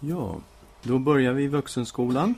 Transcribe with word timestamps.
Ja, 0.00 0.40
då 0.82 0.98
börjar 0.98 1.32
vi 1.32 1.42
i 1.42 1.48
vuxenskolan 1.48 2.34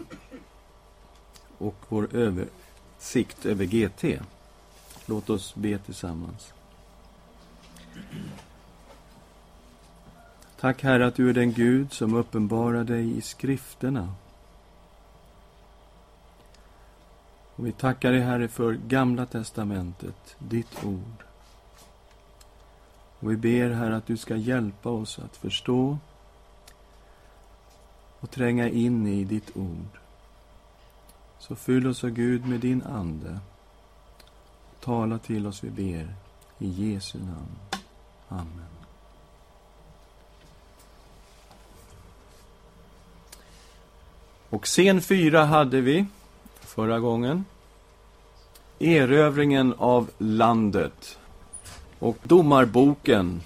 och 1.59 1.77
vår 1.88 2.09
översikt 2.17 3.46
över 3.46 3.64
GT. 3.64 4.22
Låt 5.06 5.30
oss 5.30 5.54
be 5.54 5.79
tillsammans. 5.79 6.53
Tack 10.61 10.83
Herre 10.83 11.07
att 11.07 11.15
du 11.15 11.29
är 11.29 11.35
den 11.35 11.53
Gud 11.53 11.93
som 11.93 12.15
uppenbarar 12.15 12.84
dig 12.84 13.16
i 13.18 13.20
skrifterna. 13.20 14.14
Och 17.56 17.66
vi 17.66 17.72
tackar 17.72 18.12
dig 18.12 18.20
Herre 18.20 18.48
för 18.48 18.72
Gamla 18.72 19.27
Testamentet, 19.27 20.36
ditt 20.38 20.84
ord. 20.84 21.24
Och 23.20 23.30
vi 23.30 23.36
ber 23.36 23.70
Herre 23.70 23.96
att 23.96 24.06
du 24.06 24.16
ska 24.16 24.36
hjälpa 24.36 24.90
oss 24.90 25.18
att 25.18 25.36
förstå 25.36 25.98
och 28.20 28.30
tränga 28.30 28.69
in 28.69 29.06
i 29.06 29.24
ditt 29.24 29.56
ord. 29.56 29.98
Så 31.38 31.56
fyll 31.56 31.87
oss, 31.87 32.05
av 32.05 32.10
Gud, 32.10 32.46
med 32.46 32.60
din 32.60 32.83
Ande. 32.83 33.38
Tala 34.80 35.19
till 35.19 35.46
oss, 35.46 35.65
vi 35.65 35.70
ber. 35.70 36.15
I 36.59 36.69
Jesu 36.69 37.19
namn. 37.19 37.56
Amen. 38.29 38.70
Och 44.51 44.65
scen 44.65 45.02
fyra 45.02 45.45
hade 45.45 45.80
vi 45.80 46.07
förra 46.60 47.01
gången. 47.01 47.45
Erövringen 48.79 49.74
av 49.79 50.10
landet. 50.18 51.18
Och 51.98 52.16
domarboken. 52.23 53.43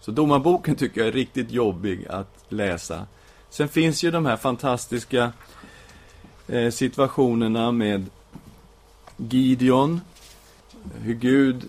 Så 0.00 0.10
domarboken 0.10 0.76
tycker 0.76 1.00
jag 1.00 1.08
är 1.08 1.12
riktigt 1.12 1.50
jobbig 1.50 2.06
att 2.08 2.44
läsa. 2.48 3.06
Sen 3.52 3.68
finns 3.68 4.02
ju 4.02 4.10
de 4.10 4.26
här 4.26 4.36
fantastiska 4.36 5.32
eh, 6.48 6.70
situationerna 6.70 7.72
med 7.72 8.06
Gideon. 9.16 10.00
Hur 11.00 11.14
Gud 11.14 11.68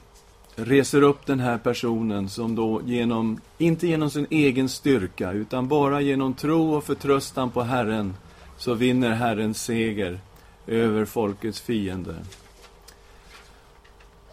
reser 0.55 1.01
upp 1.01 1.25
den 1.25 1.39
här 1.39 1.57
personen 1.57 2.29
som 2.29 2.55
då 2.55 2.81
genom, 2.85 3.39
inte 3.57 3.87
genom 3.87 4.09
sin 4.09 4.27
egen 4.29 4.69
styrka, 4.69 5.31
utan 5.31 5.67
bara 5.67 6.01
genom 6.01 6.33
tro 6.33 6.73
och 6.73 6.83
förtröstan 6.83 7.51
på 7.51 7.61
Herren, 7.61 8.15
så 8.57 8.73
vinner 8.73 9.11
Herren 9.11 9.53
seger 9.53 10.19
över 10.67 11.05
folkets 11.05 11.61
fiender. 11.61 12.19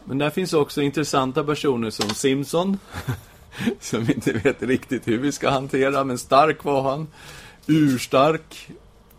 Men 0.05 0.19
där 0.19 0.31
finns 0.31 0.53
också 0.53 0.83
intressanta 0.83 1.45
personer 1.45 1.91
som 1.91 2.09
Simson, 2.11 2.79
som 3.81 4.05
vi 4.05 4.13
inte 4.13 4.33
vet 4.33 4.63
riktigt 4.63 5.09
hur 5.09 5.19
vi 5.19 5.33
ska 5.33 5.51
hantera, 5.51 6.05
men 6.05 6.19
stark 6.19 6.65
var 6.65 6.83
han. 6.83 7.07
Urstark. 7.67 8.71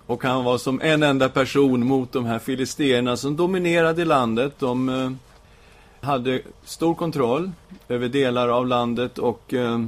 Och 0.05 0.23
han 0.23 0.43
var 0.43 0.57
som 0.57 0.81
en 0.81 1.03
enda 1.03 1.29
person 1.29 1.85
mot 1.85 2.11
de 2.11 2.25
här 2.25 2.39
filisterna 2.39 3.17
som 3.17 3.35
dominerade 3.35 4.05
landet. 4.05 4.53
De 4.59 4.89
eh, 4.89 5.11
hade 6.07 6.41
stor 6.63 6.95
kontroll 6.95 7.51
över 7.87 8.09
delar 8.09 8.47
av 8.47 8.67
landet 8.67 9.17
och 9.17 9.53
eh, 9.53 9.79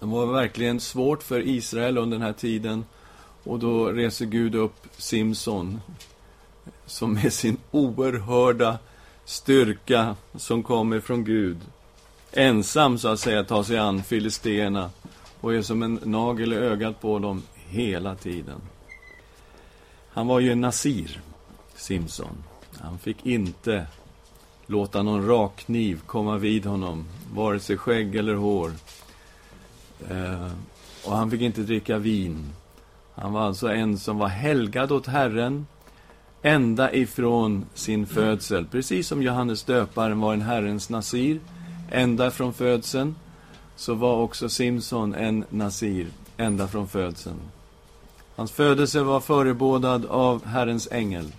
det 0.00 0.06
var 0.06 0.26
verkligen 0.26 0.80
svårt 0.80 1.22
för 1.22 1.40
Israel 1.48 1.98
under 1.98 2.18
den 2.18 2.26
här 2.26 2.32
tiden. 2.32 2.84
Och 3.44 3.58
då 3.58 3.86
reser 3.86 4.26
Gud 4.26 4.54
upp 4.54 4.86
Simson 4.96 5.80
som 6.86 7.14
med 7.14 7.32
sin 7.32 7.56
oerhörda 7.70 8.78
styrka 9.24 10.16
som 10.36 10.62
kommer 10.62 11.00
från 11.00 11.24
Gud 11.24 11.58
ensam 12.36 12.98
så 12.98 13.08
att 13.08 13.20
säga 13.20 13.44
tar 13.44 13.62
sig 13.62 13.78
an 13.78 14.02
filisterna 14.02 14.90
och 15.40 15.54
är 15.54 15.62
som 15.62 15.82
en 15.82 16.00
nagel 16.04 16.52
i 16.52 16.56
ögat 16.56 17.00
på 17.00 17.18
dem 17.18 17.42
hela 17.54 18.14
tiden. 18.14 18.60
Han 20.08 20.26
var 20.26 20.40
ju 20.40 20.52
en 20.52 20.60
nasir, 20.60 21.20
Simson. 21.74 22.44
Han 22.80 22.98
fick 22.98 23.26
inte 23.26 23.86
låta 24.66 25.02
någon 25.02 25.26
rakkniv 25.26 26.00
komma 26.06 26.38
vid 26.38 26.66
honom, 26.66 27.04
vare 27.34 27.60
sig 27.60 27.76
skägg 27.76 28.16
eller 28.16 28.34
hår. 28.34 28.72
Eh, 30.10 30.50
och 31.04 31.16
han 31.16 31.30
fick 31.30 31.40
inte 31.40 31.60
dricka 31.60 31.98
vin. 31.98 32.52
Han 33.14 33.32
var 33.32 33.40
alltså 33.40 33.68
en 33.68 33.98
som 33.98 34.18
var 34.18 34.28
helgad 34.28 34.92
åt 34.92 35.06
Herren 35.06 35.66
ända 36.42 36.92
ifrån 36.92 37.64
sin 37.74 38.06
födsel. 38.06 38.66
Precis 38.66 39.08
som 39.08 39.22
Johannes 39.22 39.62
döparen 39.62 40.20
var 40.20 40.32
en 40.32 40.42
Herrens 40.42 40.90
nasir, 40.90 41.40
ända 41.90 42.30
från 42.30 42.52
födseln, 42.52 43.14
så 43.76 43.94
var 43.94 44.16
också 44.16 44.48
Simson 44.48 45.14
en 45.14 45.44
nasir, 45.50 46.06
ända 46.36 46.68
från 46.68 46.88
födseln. 46.88 47.40
Hans 48.36 48.52
födelse 48.52 49.02
var 49.02 49.20
förebådad 49.20 50.06
av 50.06 50.44
Herrens 50.44 50.88
ängel, 50.92 51.32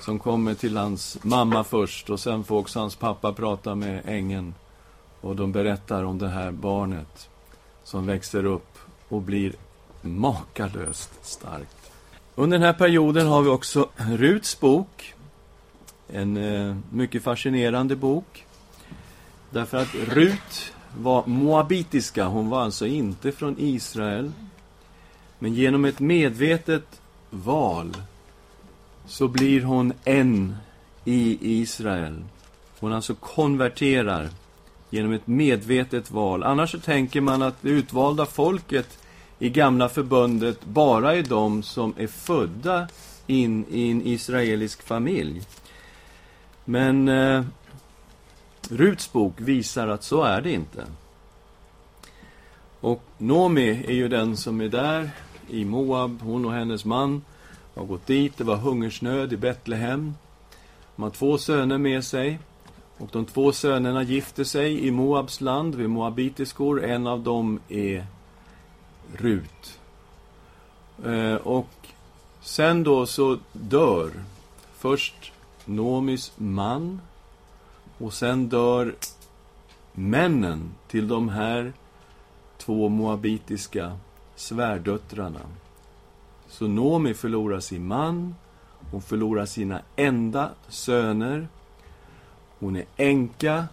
som 0.00 0.18
kommer 0.18 0.54
till 0.54 0.76
hans 0.76 1.18
mamma 1.22 1.64
först, 1.64 2.10
och 2.10 2.20
sen 2.20 2.44
får 2.44 2.58
också 2.58 2.78
hans 2.78 2.96
pappa 2.96 3.32
prata 3.32 3.74
med 3.74 4.02
ängeln. 4.06 4.54
Och 5.20 5.36
de 5.36 5.52
berättar 5.52 6.04
om 6.04 6.18
det 6.18 6.28
här 6.28 6.50
barnet 6.50 7.28
som 7.84 8.06
växer 8.06 8.44
upp 8.44 8.78
och 9.08 9.22
blir 9.22 9.52
makalöst 10.02 11.10
starkt. 11.22 11.90
Under 12.34 12.58
den 12.58 12.66
här 12.66 12.72
perioden 12.72 13.26
har 13.26 13.42
vi 13.42 13.48
också 13.48 13.88
Ruts 13.96 14.60
bok. 14.60 15.14
En 16.08 16.36
eh, 16.36 16.76
mycket 16.90 17.22
fascinerande 17.22 17.96
bok. 17.96 18.46
Därför 19.50 19.78
att 19.78 19.94
Rut 19.94 20.72
var 20.98 21.26
moabitiska, 21.26 22.24
hon 22.24 22.50
var 22.50 22.62
alltså 22.62 22.86
inte 22.86 23.32
från 23.32 23.56
Israel. 23.58 24.32
Men 25.38 25.54
genom 25.54 25.84
ett 25.84 26.00
medvetet 26.00 27.00
val 27.30 27.96
så 29.06 29.28
blir 29.28 29.62
hon 29.62 29.92
en 30.04 30.56
i 31.04 31.38
Israel. 31.60 32.24
Hon 32.78 32.92
alltså 32.92 33.14
konverterar 33.14 34.28
genom 34.90 35.12
ett 35.12 35.26
medvetet 35.26 36.10
val. 36.10 36.42
Annars 36.42 36.70
så 36.70 36.78
tänker 36.78 37.20
man 37.20 37.42
att 37.42 37.56
det 37.60 37.68
utvalda 37.68 38.26
folket 38.26 38.98
i 39.38 39.50
gamla 39.50 39.88
förbundet 39.88 40.64
bara 40.64 41.14
är 41.14 41.22
de 41.22 41.62
som 41.62 41.94
är 41.98 42.06
födda 42.06 42.88
in 43.26 43.64
i 43.70 43.90
en 43.90 44.02
israelisk 44.06 44.82
familj. 44.82 45.42
Men 46.64 47.08
eh, 47.08 47.44
Ruts 48.70 49.12
bok 49.12 49.34
visar 49.36 49.88
att 49.88 50.02
så 50.02 50.22
är 50.22 50.40
det 50.40 50.52
inte. 50.52 50.86
Och 52.80 53.02
Nomi 53.18 53.84
är 53.88 53.92
ju 53.92 54.08
den 54.08 54.36
som 54.36 54.60
är 54.60 54.68
där 54.68 55.10
i 55.50 55.64
Moab. 55.64 56.22
Hon 56.22 56.44
och 56.44 56.52
hennes 56.52 56.84
man 56.84 57.22
har 57.74 57.84
gått 57.84 58.06
dit. 58.06 58.36
Det 58.36 58.44
var 58.44 58.56
hungersnöd 58.56 59.32
i 59.32 59.36
Betlehem. 59.36 60.14
De 60.96 61.02
har 61.02 61.10
två 61.10 61.38
söner 61.38 61.78
med 61.78 62.04
sig. 62.04 62.38
Och 62.98 63.08
de 63.12 63.24
två 63.24 63.52
sönerna 63.52 64.02
gifter 64.02 64.44
sig 64.44 64.86
i 64.86 64.90
Moabs 64.90 65.40
land 65.40 65.74
vid 65.74 65.90
moabitiskor. 65.90 66.84
En 66.84 67.06
av 67.06 67.20
dem 67.20 67.60
är 67.68 68.06
Rut. 69.12 69.80
Eh, 71.04 71.34
och 71.34 71.68
sen 72.40 72.82
då 72.82 73.06
så 73.06 73.38
dör 73.52 74.10
först 74.78 75.32
Nomis 75.64 76.32
man 76.36 77.00
och 77.98 78.12
sen 78.12 78.48
dör 78.48 78.94
männen 79.92 80.70
till 80.88 81.08
de 81.08 81.28
här 81.28 81.72
två 82.58 82.88
moabitiska 82.88 83.98
svärdöttrarna. 84.34 85.40
Så 86.48 86.66
Nomi 86.66 87.14
förlorar 87.14 87.60
sin 87.60 87.86
man, 87.86 88.34
hon 88.90 89.02
förlorar 89.02 89.46
sina 89.46 89.80
enda 89.96 90.50
söner, 90.68 91.48
hon 92.58 92.76
är 92.76 92.84
änka 92.96 93.66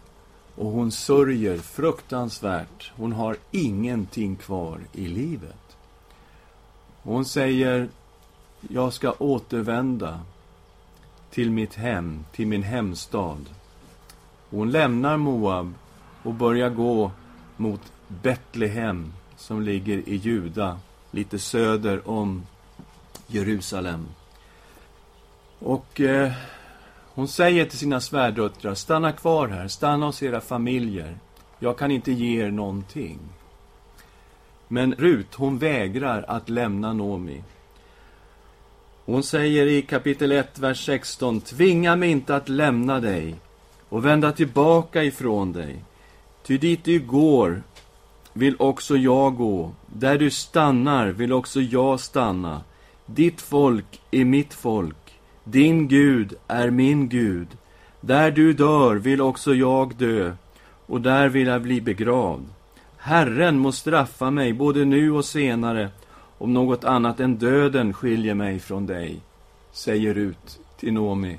och 0.55 0.71
hon 0.71 0.91
sörjer 0.91 1.57
fruktansvärt. 1.57 2.91
Hon 2.95 3.13
har 3.13 3.37
ingenting 3.51 4.35
kvar 4.35 4.79
i 4.93 5.07
livet. 5.07 5.77
Hon 7.03 7.25
säger, 7.25 7.89
jag 8.69 8.93
ska 8.93 9.11
återvända 9.11 10.21
till 11.29 11.51
mitt 11.51 11.75
hem, 11.75 12.25
till 12.31 12.47
min 12.47 12.63
hemstad. 12.63 13.49
Hon 14.53 14.71
lämnar 14.71 15.17
Moab 15.17 15.73
och 16.23 16.33
börjar 16.33 16.69
gå 16.69 17.11
mot 17.57 17.81
Betlehem 18.07 19.13
som 19.37 19.61
ligger 19.61 20.09
i 20.09 20.15
Juda, 20.15 20.79
lite 21.11 21.39
söder 21.39 22.09
om 22.09 22.45
Jerusalem. 23.27 24.07
Och 25.59 26.01
eh, 26.01 26.31
hon 27.13 27.27
säger 27.27 27.65
till 27.65 27.77
sina 27.77 28.01
svärdöttrar, 28.01 28.75
stanna 28.75 29.11
kvar 29.11 29.47
här, 29.47 29.67
stanna 29.67 30.05
hos 30.05 30.23
era 30.23 30.41
familjer. 30.41 31.17
Jag 31.59 31.77
kan 31.77 31.91
inte 31.91 32.11
ge 32.11 32.43
er 32.43 32.51
någonting. 32.51 33.19
Men 34.67 34.93
Rut, 34.93 35.35
hon 35.35 35.57
vägrar 35.57 36.25
att 36.27 36.49
lämna 36.49 36.93
Nomi. 36.93 37.43
Hon 39.05 39.23
säger 39.23 39.67
i 39.67 39.81
kapitel 39.81 40.31
1, 40.31 40.59
vers 40.59 40.85
16, 40.85 41.41
tvinga 41.41 41.95
mig 41.95 42.11
inte 42.11 42.35
att 42.35 42.49
lämna 42.49 42.99
dig 42.99 43.35
och 43.93 44.05
vända 44.05 44.31
tillbaka 44.31 45.03
ifrån 45.03 45.53
dig. 45.53 45.83
Ty 46.43 46.57
dit 46.57 46.83
du 46.83 46.99
går 46.99 47.63
vill 48.33 48.55
också 48.59 48.97
jag 48.97 49.35
gå. 49.35 49.71
Där 49.85 50.17
du 50.17 50.31
stannar 50.31 51.07
vill 51.07 51.33
också 51.33 51.61
jag 51.61 51.99
stanna. 51.99 52.61
Ditt 53.05 53.41
folk 53.41 54.01
är 54.11 54.25
mitt 54.25 54.53
folk. 54.53 55.19
Din 55.43 55.87
Gud 55.87 56.33
är 56.47 56.69
min 56.69 57.09
Gud. 57.09 57.47
Där 58.01 58.31
du 58.31 58.53
dör 58.53 58.95
vill 58.95 59.21
också 59.21 59.53
jag 59.53 59.95
dö, 59.95 60.33
och 60.85 61.01
där 61.01 61.29
vill 61.29 61.47
jag 61.47 61.61
bli 61.61 61.81
begravd. 61.81 62.45
Herren 62.97 63.59
må 63.59 63.71
straffa 63.71 64.31
mig 64.31 64.53
både 64.53 64.85
nu 64.85 65.11
och 65.11 65.25
senare, 65.25 65.89
om 66.37 66.53
något 66.53 66.83
annat 66.83 67.19
än 67.19 67.37
döden 67.37 67.93
skiljer 67.93 68.33
mig 68.33 68.59
från 68.59 68.85
dig, 68.85 69.19
säger 69.71 70.15
ut 70.15 70.59
till 70.79 70.93
Nomi. 70.93 71.37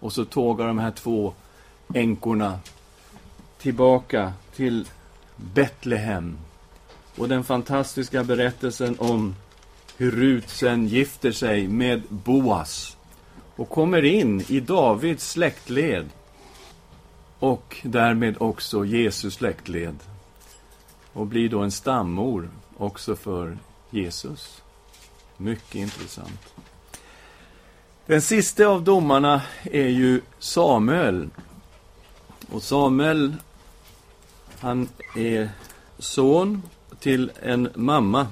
Och 0.00 0.12
så 0.12 0.24
tågar 0.24 0.66
de 0.66 0.78
här 0.78 0.90
två 0.90 1.34
änkorna 1.94 2.58
tillbaka 3.58 4.32
till 4.54 4.88
Betlehem. 5.36 6.38
Och 7.16 7.28
den 7.28 7.44
fantastiska 7.44 8.24
berättelsen 8.24 8.96
om 8.98 9.34
hur 9.96 10.10
Rut 10.10 10.48
sen 10.48 10.86
gifter 10.86 11.32
sig 11.32 11.68
med 11.68 12.02
Boas 12.08 12.96
och 13.56 13.68
kommer 13.68 14.04
in 14.04 14.44
i 14.48 14.60
Davids 14.60 15.30
släktled 15.30 16.08
och 17.38 17.76
därmed 17.82 18.36
också 18.40 18.84
Jesus 18.84 19.34
släktled 19.34 19.96
och 21.12 21.26
blir 21.26 21.48
då 21.48 21.60
en 21.60 21.70
stammor 21.70 22.50
också 22.76 23.16
för 23.16 23.58
Jesus. 23.90 24.62
Mycket 25.36 25.74
intressant. 25.74 26.54
Den 28.06 28.22
sista 28.22 28.66
av 28.66 28.84
domarna 28.84 29.42
är 29.64 29.88
ju 29.88 30.20
Samuel. 30.38 31.28
Och 32.50 32.62
Samuel, 32.62 33.34
han 34.58 34.88
är 35.16 35.50
son 35.98 36.62
till 37.00 37.32
en 37.42 37.68
mamma 37.74 38.26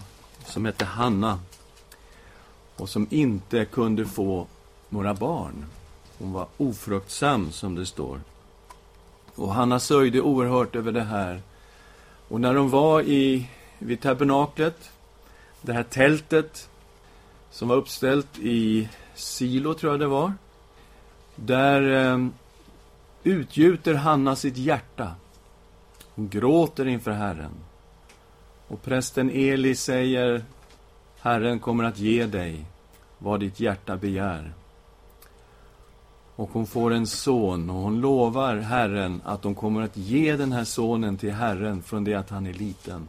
som 0.47 0.65
hette 0.65 0.85
Hanna 0.85 1.39
och 2.77 2.89
som 2.89 3.07
inte 3.11 3.65
kunde 3.65 4.07
få 4.07 4.47
några 4.89 5.15
barn. 5.15 5.65
Hon 6.19 6.33
var 6.33 6.47
ofruktsam, 6.57 7.53
som 7.53 7.75
det 7.75 7.87
står. 7.87 8.21
Och 9.35 9.55
Hanna 9.55 9.81
sörjde 9.81 10.21
oerhört 10.21 10.77
över 10.77 10.93
det 10.93 11.03
här. 11.03 11.43
Och 12.29 12.41
när 12.41 12.55
de 12.55 12.71
var 12.71 13.03
i, 13.03 13.49
vid 13.79 14.01
tabernaklet, 14.01 14.91
det 15.63 15.73
här 15.73 15.83
tältet 15.83 16.69
som 17.51 17.69
var 17.69 17.77
uppställt 17.77 18.39
i 18.39 18.89
Silo, 19.15 19.75
tror 19.75 19.93
jag 19.93 20.01
det 20.01 20.07
var. 20.07 20.33
Där 21.37 22.13
eh, 22.13 22.27
utgjuter 23.25 23.95
Hanna 23.95 24.37
sitt 24.37 24.57
hjärta. 24.57 25.15
Hon 26.15 26.29
gråter 26.29 26.87
inför 26.87 27.11
Herren. 27.11 27.53
Och 28.69 28.83
prästen 28.83 29.31
Eli 29.31 29.75
säger, 29.75 30.45
Herren 31.21 31.61
kommer 31.61 31.85
att 31.85 31.99
ge 31.99 32.27
dig 32.27 32.65
vad 33.19 33.41
ditt 33.41 33.61
hjärta 33.61 33.97
begär. 33.97 34.53
Och 36.37 36.51
hon 36.53 36.67
får 36.67 36.93
en 36.93 37.07
son 37.07 37.71
och 37.71 37.77
hon 37.77 38.01
lovar 38.01 38.57
Herren 38.57 39.21
att 39.25 39.45
hon 39.45 39.55
kommer 39.55 39.83
att 39.83 39.97
ge 39.97 40.37
den 40.37 40.53
här 40.53 40.65
sonen 40.65 41.17
till 41.17 41.33
Herren 41.33 41.83
från 41.83 42.05
det 42.05 42.15
att 42.15 42.31
han 42.31 42.47
är 42.47 42.53
liten. 42.53 43.09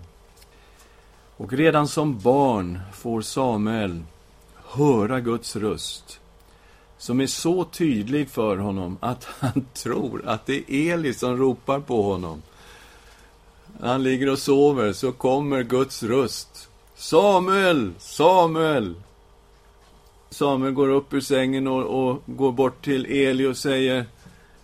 Och 1.38 1.54
redan 1.54 1.88
som 1.88 2.20
barn 2.20 2.80
får 2.94 3.22
Samuel 3.22 4.04
höra 4.56 5.20
Guds 5.20 5.56
röst 5.56 6.20
som 6.98 7.22
är 7.22 7.28
så 7.28 7.64
tydlig 7.64 8.30
för 8.30 8.58
honom 8.58 8.98
att 9.00 9.24
han 9.40 9.66
tror 9.74 10.22
att 10.26 10.46
det 10.46 10.72
är 10.74 10.94
Eli 10.94 11.14
som 11.14 11.38
ropar 11.38 11.80
på 11.80 12.02
honom. 12.02 12.42
När 13.80 13.88
han 13.88 14.04
ligger 14.04 14.32
och 14.32 14.40
sover 14.40 14.94
så 14.94 15.12
kommer 15.12 15.64
Guds 15.64 16.04
röst. 16.04 16.70
Samuel! 16.96 17.94
Samuel! 18.00 18.96
Samuel 20.30 20.74
går 20.74 20.90
upp 20.90 21.14
ur 21.14 21.22
sängen 21.22 21.68
och, 21.68 22.10
och, 22.10 22.22
går 22.26 22.52
bort 22.52 22.84
till 22.84 23.06
Eli 23.06 23.46
och 23.46 23.58
säger 23.58 24.06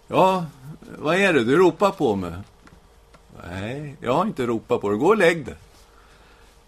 Ja, 0.08 0.46
vad 0.98 1.16
är 1.16 1.34
det? 1.34 1.44
Du 1.44 1.56
ropar 1.56 1.92
på 1.92 2.16
mig. 2.16 2.34
Nej, 3.50 3.96
jag 4.02 4.14
har 4.14 4.26
inte 4.26 4.46
ropat 4.46 4.82
på 4.82 4.90
dig. 4.90 5.00
Gå 5.00 5.08
och 5.08 5.18
lägg 5.18 5.46
dig. 5.46 5.56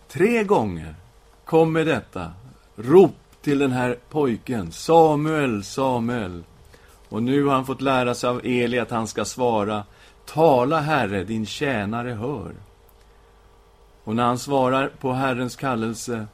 Tre 0.08 0.44
gånger 0.44 0.96
kommer 1.46 1.86
detta 1.86 2.32
rop 2.76 3.16
till 3.44 3.60
den 3.60 3.72
här 3.72 3.98
pojken. 4.10 4.72
Samuel, 4.72 5.64
Samuel. 5.64 6.44
Och 7.10 7.24
nu 7.24 7.44
har 7.44 7.54
han 7.54 7.66
fått 7.66 7.82
lära 7.82 8.16
sig 8.16 8.30
av 8.30 8.42
Eli 8.44 8.80
att 8.80 8.92
han 8.92 9.08
ska 9.08 9.26
svara 9.26 9.84
Tala, 10.26 10.80
Herre, 10.80 11.24
din 11.24 11.46
tjänare 11.46 12.10
hör. 12.10 12.54
Och 14.04 14.16
när 14.16 14.24
han 14.24 14.40
svarar 14.40 14.88
på 14.88 15.14
Herrens 15.14 15.56
kallelse 15.56 16.28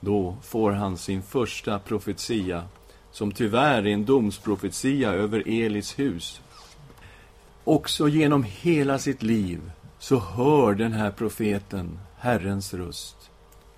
då 0.00 0.36
får 0.42 0.72
han 0.72 0.96
sin 0.96 1.22
första 1.22 1.78
profetia, 1.78 2.64
som 3.12 3.32
tyvärr 3.32 3.82
är 3.82 3.86
en 3.86 4.04
domsprofetia 4.04 5.12
över 5.12 5.42
Elis 5.46 5.98
hus. 5.98 6.40
Också 7.64 8.08
genom 8.08 8.44
hela 8.44 8.98
sitt 8.98 9.22
liv 9.22 9.70
så 9.98 10.18
hör 10.18 10.74
den 10.74 10.92
här 10.92 11.10
profeten 11.10 11.98
Herrens 12.18 12.74
röst. 12.74 13.29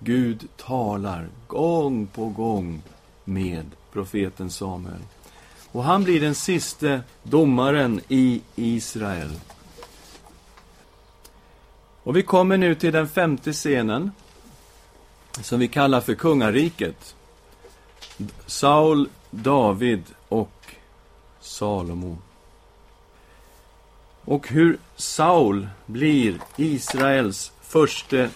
Gud 0.03 0.47
talar 0.57 1.29
gång 1.47 2.07
på 2.07 2.25
gång 2.25 2.81
med 3.23 3.65
profeten 3.91 4.49
Samuel. 4.49 5.01
Och 5.71 5.83
han 5.83 6.03
blir 6.03 6.21
den 6.21 6.35
siste 6.35 7.01
domaren 7.23 8.01
i 8.07 8.41
Israel. 8.55 9.39
Och 12.03 12.15
vi 12.17 12.23
kommer 12.23 12.57
nu 12.57 12.75
till 12.75 12.93
den 12.93 13.07
femte 13.07 13.53
scenen 13.53 14.11
som 15.41 15.59
vi 15.59 15.67
kallar 15.67 16.01
för 16.01 16.15
kungariket. 16.15 17.15
Saul, 18.45 19.09
David 19.31 20.03
och 20.29 20.75
Salomo. 21.39 22.17
Och 24.25 24.47
hur 24.47 24.77
Saul 24.95 25.67
blir 25.85 26.39
Israels 26.57 27.51
första 27.61 28.27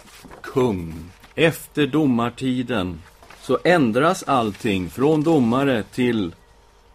kung. 0.41 1.11
Efter 1.39 1.87
domartiden 1.87 3.01
så 3.41 3.59
ändras 3.63 4.23
allting 4.23 4.89
från 4.89 5.23
domare 5.23 5.83
till 5.83 6.35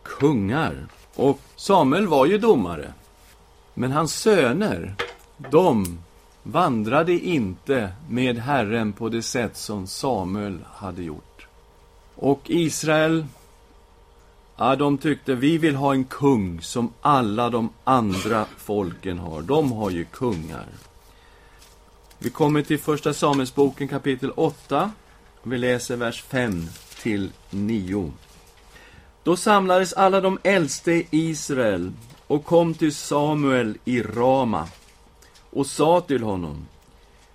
kungar. 0.03 0.87
Och 1.15 1.41
Samuel 1.56 2.06
var 2.06 2.27
ju 2.27 2.39
domare. 2.39 2.93
Men 3.75 3.93
hans 3.93 4.15
söner, 4.15 4.94
de 5.37 5.99
vandrade 6.43 7.12
inte 7.12 7.93
med 8.09 8.39
Herren 8.39 8.93
på 8.93 9.09
det 9.09 9.23
sätt 9.23 9.56
som 9.56 9.87
Samuel 9.87 10.59
hade 10.75 11.02
gjort. 11.02 11.47
Och 12.14 12.40
Israel, 12.47 13.26
ja, 14.57 14.76
de 14.76 14.99
tyckte 14.99 15.35
vi 15.35 15.59
vill 15.59 15.75
ha 15.75 15.93
en 15.93 16.05
kung 16.05 16.61
som 16.61 16.93
alla 17.00 17.50
de 17.50 17.69
andra 17.85 18.47
folken 18.57 19.19
har. 19.19 19.43
De 19.43 19.73
har 19.73 19.90
ju 19.90 20.05
kungar. 20.05 20.66
Vi 22.23 22.31
kommer 22.31 22.62
till 22.62 22.79
Första 22.79 23.14
Samuelsboken 23.14 23.88
kapitel 23.88 24.33
8. 24.37 24.91
Vi 25.43 25.59
läser 25.59 25.97
vers 25.97 26.23
5 26.23 26.67
till 27.02 27.31
9. 27.50 28.12
Då 29.23 29.37
samlades 29.37 29.93
alla 29.93 30.21
de 30.21 30.38
äldste 30.43 30.93
i 30.93 31.07
Israel 31.11 31.93
och 32.26 32.45
kom 32.45 32.75
till 32.75 32.95
Samuel 32.95 33.79
i 33.85 34.02
Rama 34.02 34.69
och 35.50 35.67
sa 35.67 36.00
till 36.00 36.23
honom 36.23 36.67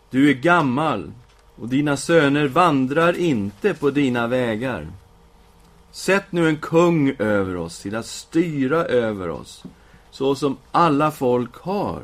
Du 0.10 0.30
är 0.30 0.34
gammal 0.34 1.12
och 1.56 1.68
dina 1.68 1.98
söner 1.98 2.48
vandrar 2.48 3.18
inte 3.18 3.74
på 3.74 3.90
dina 3.90 4.28
vägar. 4.28 4.88
Sätt 5.92 6.26
nu 6.30 6.50
en 6.50 6.58
kung 6.58 7.16
över 7.20 7.56
oss 7.56 7.80
till 7.80 7.96
att 7.96 8.06
styra 8.06 8.86
över 8.86 9.30
oss, 9.30 9.64
så 10.12 10.36
som 10.36 10.58
alla 10.72 11.12
folk 11.12 11.56
har. 11.56 12.04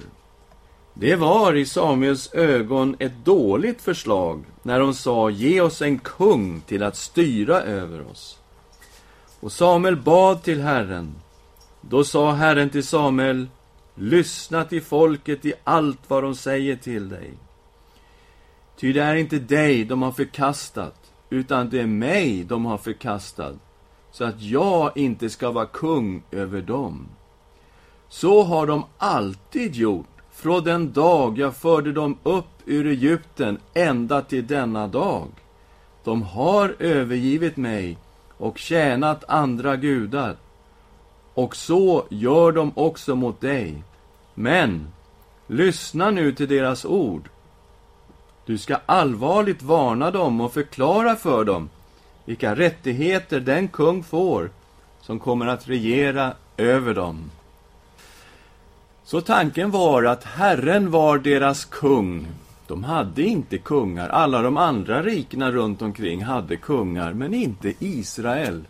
Det 0.93 1.15
var 1.15 1.55
i 1.55 1.65
Samuels 1.65 2.33
ögon 2.33 2.95
ett 2.99 3.25
dåligt 3.25 3.81
förslag 3.81 4.43
när 4.63 4.79
de 4.79 4.93
sa 4.93 5.29
ge 5.29 5.61
oss 5.61 5.81
en 5.81 5.99
kung 5.99 6.61
till 6.61 6.83
att 6.83 6.95
styra 6.95 7.61
över 7.61 8.07
oss. 8.07 8.39
Och 9.39 9.51
Samuel 9.51 9.95
bad 9.95 10.43
till 10.43 10.61
Herren. 10.61 11.15
Då 11.81 12.03
sa 12.03 12.31
Herren 12.31 12.69
till 12.69 12.83
Samuel 12.85 13.47
Lyssna 13.95 14.63
till 14.63 14.81
folket 14.81 15.45
i 15.45 15.53
allt 15.63 15.99
vad 16.07 16.23
de 16.23 16.35
säger 16.35 16.75
till 16.75 17.09
dig. 17.09 17.33
Ty 18.77 18.93
det 18.93 19.03
är 19.03 19.15
inte 19.15 19.39
dig 19.39 19.85
de 19.85 20.01
har 20.01 20.11
förkastat, 20.11 21.11
utan 21.29 21.69
det 21.69 21.79
är 21.79 21.87
mig 21.87 22.43
de 22.43 22.65
har 22.65 22.77
förkastat, 22.77 23.55
så 24.11 24.23
att 24.23 24.41
jag 24.41 24.97
inte 24.97 25.29
ska 25.29 25.51
vara 25.51 25.65
kung 25.65 26.23
över 26.31 26.61
dem. 26.61 27.07
Så 28.09 28.43
har 28.43 28.67
de 28.67 28.85
alltid 28.97 29.75
gjort, 29.75 30.12
från 30.33 30.63
den 30.63 30.93
dag 30.93 31.37
jag 31.37 31.55
förde 31.55 31.91
dem 31.91 32.17
upp 32.23 32.45
ur 32.65 32.87
Egypten 32.87 33.57
ända 33.73 34.21
till 34.21 34.47
denna 34.47 34.87
dag. 34.87 35.27
De 36.03 36.21
har 36.21 36.75
övergivit 36.79 37.57
mig 37.57 37.97
och 38.37 38.57
tjänat 38.57 39.23
andra 39.27 39.75
gudar 39.75 40.35
och 41.33 41.55
så 41.55 42.05
gör 42.09 42.51
de 42.51 42.71
också 42.75 43.15
mot 43.15 43.41
dig. 43.41 43.83
Men 44.33 44.87
lyssna 45.47 46.11
nu 46.11 46.31
till 46.31 46.47
deras 46.47 46.85
ord. 46.85 47.29
Du 48.45 48.57
ska 48.57 48.77
allvarligt 48.85 49.61
varna 49.61 50.11
dem 50.11 50.41
och 50.41 50.53
förklara 50.53 51.15
för 51.15 51.45
dem 51.45 51.69
vilka 52.25 52.55
rättigheter 52.55 53.39
den 53.39 53.67
kung 53.67 54.03
får 54.03 54.49
som 55.01 55.19
kommer 55.19 55.47
att 55.47 55.69
regera 55.69 56.33
över 56.57 56.93
dem. 56.93 57.31
Så 59.05 59.21
tanken 59.21 59.71
var 59.71 60.03
att 60.03 60.23
Herren 60.23 60.91
var 60.91 61.17
deras 61.17 61.65
kung. 61.65 62.27
De 62.67 62.83
hade 62.83 63.23
inte 63.23 63.57
kungar. 63.57 64.09
Alla 64.09 64.41
de 64.41 64.57
andra 64.57 65.03
rikena 65.03 65.51
runt 65.51 65.81
omkring 65.81 66.23
hade 66.23 66.55
kungar, 66.55 67.13
men 67.13 67.33
inte 67.33 67.73
Israel. 67.79 68.63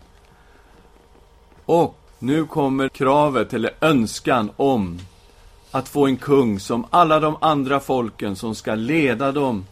Och 1.65 1.99
nu 2.19 2.45
kommer 2.45 2.89
kravet, 2.89 3.53
eller 3.53 3.71
önskan, 3.81 4.51
om 4.55 4.99
att 5.71 5.89
få 5.89 6.07
en 6.07 6.17
kung 6.17 6.59
som 6.59 6.85
alla 6.89 7.19
de 7.19 7.37
andra 7.41 7.79
folken 7.79 8.35
som 8.35 8.55
ska 8.55 8.75
leda 8.75 9.31
dem 9.31 9.65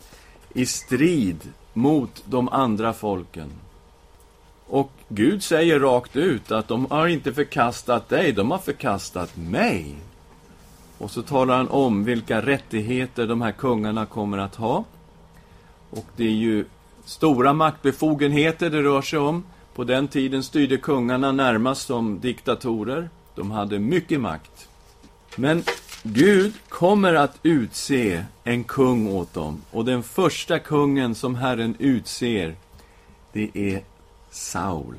i 0.53 0.65
strid 0.65 1.49
mot 1.73 2.23
de 2.25 2.49
andra 2.49 2.93
folken. 2.93 3.49
Och 4.67 4.91
Gud 5.07 5.43
säger 5.43 5.79
rakt 5.79 6.15
ut 6.15 6.51
att 6.51 6.67
de 6.67 6.85
har 6.85 7.07
inte 7.07 7.33
förkastat 7.33 8.09
dig, 8.09 8.31
de 8.31 8.51
har 8.51 8.57
förkastat 8.57 9.37
mig. 9.37 9.95
Och 11.01 11.11
så 11.11 11.21
talar 11.21 11.57
han 11.57 11.67
om 11.67 12.03
vilka 12.03 12.41
rättigheter 12.41 13.27
de 13.27 13.41
här 13.41 13.51
kungarna 13.51 14.05
kommer 14.05 14.37
att 14.37 14.55
ha. 14.55 14.83
Och 15.89 16.05
det 16.15 16.23
är 16.23 16.31
ju 16.31 16.65
stora 17.05 17.53
maktbefogenheter 17.53 18.69
det 18.69 18.83
rör 18.83 19.01
sig 19.01 19.19
om. 19.19 19.43
På 19.75 19.83
den 19.83 20.07
tiden 20.07 20.43
styrde 20.43 20.77
kungarna 20.77 21.31
närmast 21.31 21.87
som 21.87 22.19
diktatorer. 22.19 23.09
De 23.35 23.51
hade 23.51 23.79
mycket 23.79 24.21
makt. 24.21 24.69
Men 25.35 25.63
Gud 26.03 26.53
kommer 26.69 27.13
att 27.13 27.39
utse 27.43 28.25
en 28.43 28.63
kung 28.63 29.07
åt 29.07 29.33
dem. 29.33 29.61
Och 29.71 29.85
den 29.85 30.03
första 30.03 30.59
kungen 30.59 31.15
som 31.15 31.35
Herren 31.35 31.75
utser, 31.79 32.55
det 33.33 33.49
är 33.53 33.83
Saul. 34.31 34.95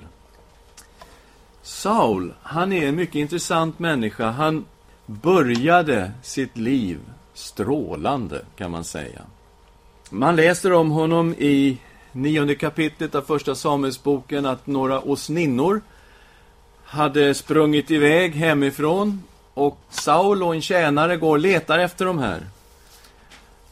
Saul, 1.63 2.35
han 2.43 2.73
är 2.73 2.89
en 2.89 2.97
mycket 2.97 3.15
intressant 3.15 3.79
människa. 3.79 4.31
Han 4.31 4.65
började 5.07 6.13
sitt 6.23 6.57
liv 6.57 7.01
strålande, 7.35 8.45
kan 8.57 8.71
man 8.71 8.85
säga. 8.85 9.21
Man 10.11 10.37
läser 10.37 10.73
om 10.73 10.91
honom 10.91 11.35
i 11.39 11.79
nionde 12.13 12.55
kapitlet 12.55 13.15
av 13.15 13.23
Första 13.23 13.55
Samuelsboken 13.55 14.47
att 14.47 14.67
några 14.67 15.01
åsninnor 15.01 15.81
hade 16.85 17.35
sprungit 17.35 17.91
iväg 17.91 18.35
hemifrån 18.35 19.23
och 19.55 19.79
Saul 19.91 20.43
och 20.43 20.55
en 20.55 20.63
tjänare 20.63 21.17
går 21.17 21.31
och 21.31 21.39
letar 21.39 21.79
efter 21.79 22.05
de 22.05 22.19
här. 22.19 22.41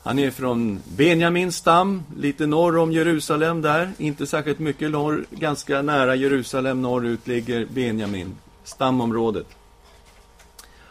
Han 0.03 0.19
är 0.19 0.31
från 0.31 0.81
Benjamins 0.97 1.57
stam, 1.57 2.03
lite 2.17 2.47
norr 2.47 2.79
om 2.79 2.93
Jerusalem 2.93 3.63
där. 3.63 3.93
Inte 3.99 4.27
särskilt 4.27 4.59
mycket 4.59 4.91
norr, 4.91 5.25
ganska 5.31 5.83
nära 5.83 6.15
Jerusalem 6.15 6.83
norrut 6.83 7.27
ligger 7.27 7.67
Benjamin, 7.67 8.37
stamområdet. 8.65 9.47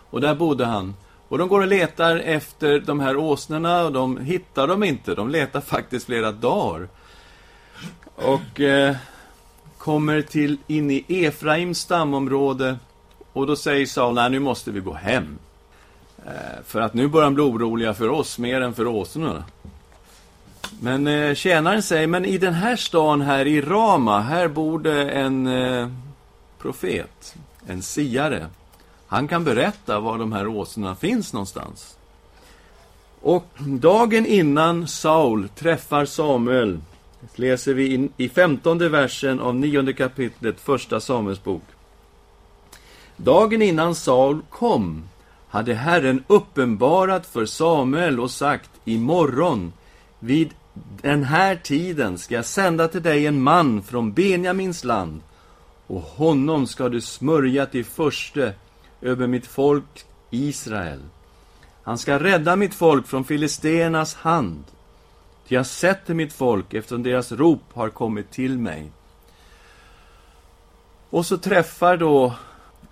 Och 0.09 0.21
där 0.21 0.35
bodde 0.35 0.65
han. 0.65 0.95
Och 1.27 1.37
de 1.37 1.47
går 1.47 1.61
och 1.61 1.67
letar 1.67 2.17
efter 2.17 2.79
de 2.79 2.99
här 2.99 3.17
åsnorna 3.17 3.83
och 3.83 3.91
de 3.91 4.17
hittar 4.17 4.67
dem 4.67 4.83
inte. 4.83 5.15
De 5.15 5.29
letar 5.29 5.61
faktiskt 5.61 6.05
flera 6.05 6.31
dagar. 6.31 6.87
Och 8.15 8.59
eh, 8.59 8.95
kommer 9.77 10.21
till 10.21 10.57
in 10.67 10.91
i 10.91 11.05
Efraims 11.07 11.79
stamområde. 11.79 12.77
Och 13.33 13.47
då 13.47 13.55
säger 13.55 13.85
Saul, 13.85 14.15
nej 14.15 14.29
nu 14.29 14.39
måste 14.39 14.71
vi 14.71 14.79
gå 14.79 14.93
hem. 14.93 15.37
Eh, 16.25 16.63
för 16.65 16.81
att 16.81 16.93
nu 16.93 17.07
börjar 17.07 17.25
de 17.25 17.33
bli 17.33 17.43
oroliga 17.43 17.93
för 17.93 18.09
oss 18.09 18.39
mer 18.39 18.61
än 18.61 18.73
för 18.73 18.87
åsnorna. 18.87 19.43
Men 20.81 21.07
eh, 21.07 21.33
tjänaren 21.35 21.83
säger, 21.83 22.07
men 22.07 22.25
i 22.25 22.37
den 22.37 22.53
här 22.53 22.75
stan 22.75 23.21
här 23.21 23.47
i 23.47 23.61
Rama, 23.61 24.19
här 24.19 24.47
bor 24.47 24.79
det 24.79 25.09
en 25.09 25.47
eh, 25.47 25.87
profet, 26.61 27.35
en 27.67 27.81
siare. 27.81 28.47
Han 29.09 29.27
kan 29.27 29.43
berätta 29.43 29.99
var 29.99 30.17
de 30.17 30.31
här 30.31 30.47
åsnorna 30.47 30.95
finns 30.95 31.33
någonstans. 31.33 31.97
Och 33.21 33.47
dagen 33.57 34.25
innan 34.25 34.87
Saul 34.87 35.49
träffar 35.49 36.05
Samuel, 36.05 36.79
läser 37.35 37.73
vi 37.73 38.09
i 38.17 38.29
femtonde 38.29 38.89
versen 38.89 39.39
av 39.39 39.55
nionde 39.55 39.93
kapitlet, 39.93 40.59
första 40.59 40.99
Samuels 40.99 41.43
bok. 41.43 41.63
Dagen 43.17 43.61
innan 43.61 43.95
Saul 43.95 44.41
kom 44.49 45.03
hade 45.49 45.73
Herren 45.73 46.23
uppenbarat 46.27 47.25
för 47.25 47.45
Samuel 47.45 48.19
och 48.19 48.31
sagt, 48.31 48.69
imorgon 48.85 49.73
vid 50.19 50.49
den 51.01 51.23
här 51.23 51.55
tiden 51.55 52.17
ska 52.17 52.35
jag 52.35 52.45
sända 52.45 52.87
till 52.87 53.01
dig 53.01 53.25
en 53.25 53.41
man 53.41 53.83
från 53.83 54.13
Benjamins 54.13 54.83
land, 54.83 55.21
och 55.87 56.01
honom 56.01 56.67
ska 56.67 56.89
du 56.89 57.01
smörja 57.01 57.65
till 57.65 57.85
förste 57.85 58.53
över 59.01 59.27
mitt 59.27 59.47
folk 59.47 60.05
Israel. 60.29 60.99
Han 61.83 61.97
ska 61.97 62.19
rädda 62.19 62.55
mitt 62.55 62.73
folk 62.73 63.07
från 63.07 63.23
filisternas 63.23 64.15
hand. 64.15 64.63
Ty 65.47 65.55
jag 65.55 65.65
sätter 65.65 66.13
mitt 66.13 66.33
folk 66.33 66.73
eftersom 66.73 67.03
deras 67.03 67.31
rop 67.31 67.63
har 67.73 67.89
kommit 67.89 68.31
till 68.31 68.57
mig. 68.57 68.91
Och 71.09 71.25
så 71.25 71.37
träffar 71.37 71.97
då 71.97 72.35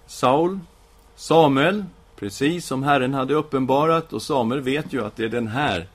Saul 0.08 0.60
Samuel, 1.16 1.86
precis 2.16 2.66
som 2.66 2.84
Herren 2.84 3.14
hade 3.14 3.34
uppenbarat, 3.34 4.14
och 4.14 4.22
Samuel 4.22 4.62
vet 4.62 4.94
ju 4.94 5.06
att 5.06 5.16
det 5.16 5.26
är 5.26 5.30
den 5.30 5.48
här 5.48 5.88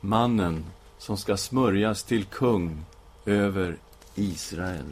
mannen 0.00 0.64
som 0.98 1.16
ska 1.16 1.36
smörjas 1.36 2.02
till 2.02 2.24
kung 2.24 2.84
över 3.26 3.76
Israel. 4.14 4.84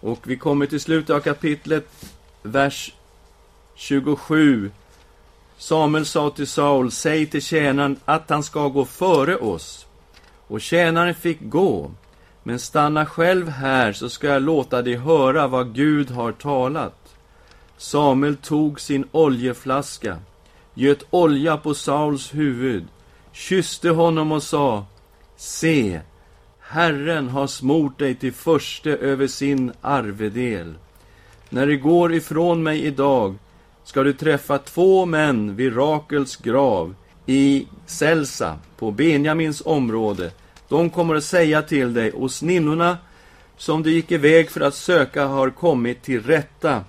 Och 0.00 0.18
vi 0.22 0.36
kommer 0.36 0.66
till 0.66 0.80
slutet 0.80 1.16
av 1.16 1.20
kapitlet, 1.20 2.14
vers 2.42 2.94
27. 3.76 4.70
Samuel 5.58 6.06
sa 6.06 6.30
till 6.30 6.46
Saul, 6.46 6.90
säg 6.90 7.26
till 7.26 7.42
tjänaren 7.42 7.96
att 8.04 8.30
han 8.30 8.42
ska 8.42 8.68
gå 8.68 8.84
före 8.84 9.36
oss. 9.36 9.86
Och 10.48 10.60
tjänaren 10.60 11.14
fick 11.14 11.38
gå, 11.40 11.90
men 12.42 12.58
stanna 12.58 13.06
själv 13.06 13.48
här 13.48 13.92
så 13.92 14.08
ska 14.08 14.26
jag 14.26 14.42
låta 14.42 14.82
dig 14.82 14.96
höra 14.96 15.46
vad 15.46 15.74
Gud 15.74 16.10
har 16.10 16.32
talat. 16.32 17.16
Samuel 17.76 18.36
tog 18.36 18.80
sin 18.80 19.04
oljeflaska, 19.12 20.18
göt 20.74 21.04
olja 21.10 21.56
på 21.56 21.74
Sauls 21.74 22.34
huvud, 22.34 22.84
kysste 23.32 23.90
honom 23.90 24.32
och 24.32 24.42
sa, 24.42 24.86
Se, 25.36 26.00
Herren 26.60 27.28
har 27.28 27.46
smort 27.46 27.98
dig 27.98 28.14
till 28.14 28.32
förste 28.32 28.90
över 28.90 29.26
sin 29.26 29.72
arvedel. 29.80 30.74
När 31.48 31.66
det 31.66 31.76
går 31.76 32.14
ifrån 32.14 32.62
mig 32.62 32.84
idag 32.84 33.36
ska 33.86 34.02
du 34.02 34.12
träffa 34.12 34.58
två 34.58 35.06
män 35.06 35.56
vid 35.56 35.76
Rakels 35.76 36.36
grav 36.36 36.94
i 37.26 37.66
Selsa 37.86 38.58
på 38.76 38.90
Benjamins 38.90 39.62
område. 39.64 40.30
De 40.68 40.90
kommer 40.90 41.14
att 41.14 41.24
säga 41.24 41.62
till 41.62 41.94
dig, 41.94 42.12
och 42.12 42.30
sninnorna 42.30 42.98
som 43.56 43.82
du 43.82 43.92
gick 43.92 44.12
iväg 44.12 44.50
för 44.50 44.60
att 44.60 44.74
söka 44.74 45.26
har 45.26 45.50
kommit 45.50 46.02
till 46.02 46.22
rätta. 46.22 46.84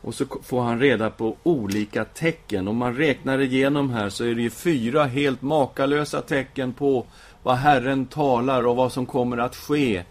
Och 0.00 0.14
så 0.14 0.24
får 0.42 0.62
han 0.62 0.80
reda 0.80 1.10
på 1.10 1.36
olika 1.42 2.04
tecken. 2.04 2.68
Om 2.68 2.76
man 2.76 2.96
räknar 2.96 3.40
igenom 3.40 3.90
här 3.90 4.08
så 4.08 4.24
är 4.24 4.34
det 4.34 4.42
ju 4.42 4.50
fyra 4.50 5.04
helt 5.04 5.42
makalösa 5.42 6.20
tecken 6.20 6.72
på 6.72 7.06
vad 7.42 7.56
Herren 7.56 8.06
talar 8.06 8.66
och 8.66 8.76
vad 8.76 8.92
som 8.92 9.06
kommer 9.06 9.38
att 9.38 9.56
ske 9.56 10.02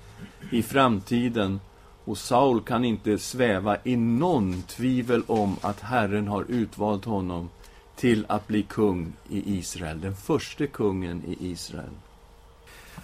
i 0.52 0.64
framtiden. 0.64 1.60
Och 2.06 2.18
Saul 2.18 2.62
kan 2.62 2.86
inte 2.86 3.18
sväva 3.18 3.78
i 3.84 3.96
någon 3.96 4.62
tvivel 4.62 5.24
om 5.28 5.58
att 5.62 5.80
Herren 5.80 6.28
har 6.28 6.46
utvalt 6.48 7.06
honom 7.06 7.50
till 7.96 8.26
att 8.30 8.48
bli 8.48 8.64
kung 8.64 9.14
i 9.30 9.58
Israel, 9.58 10.02
den 10.02 10.16
första 10.16 10.68
kungen 10.68 11.24
i 11.28 11.52
Israel. 11.52 11.90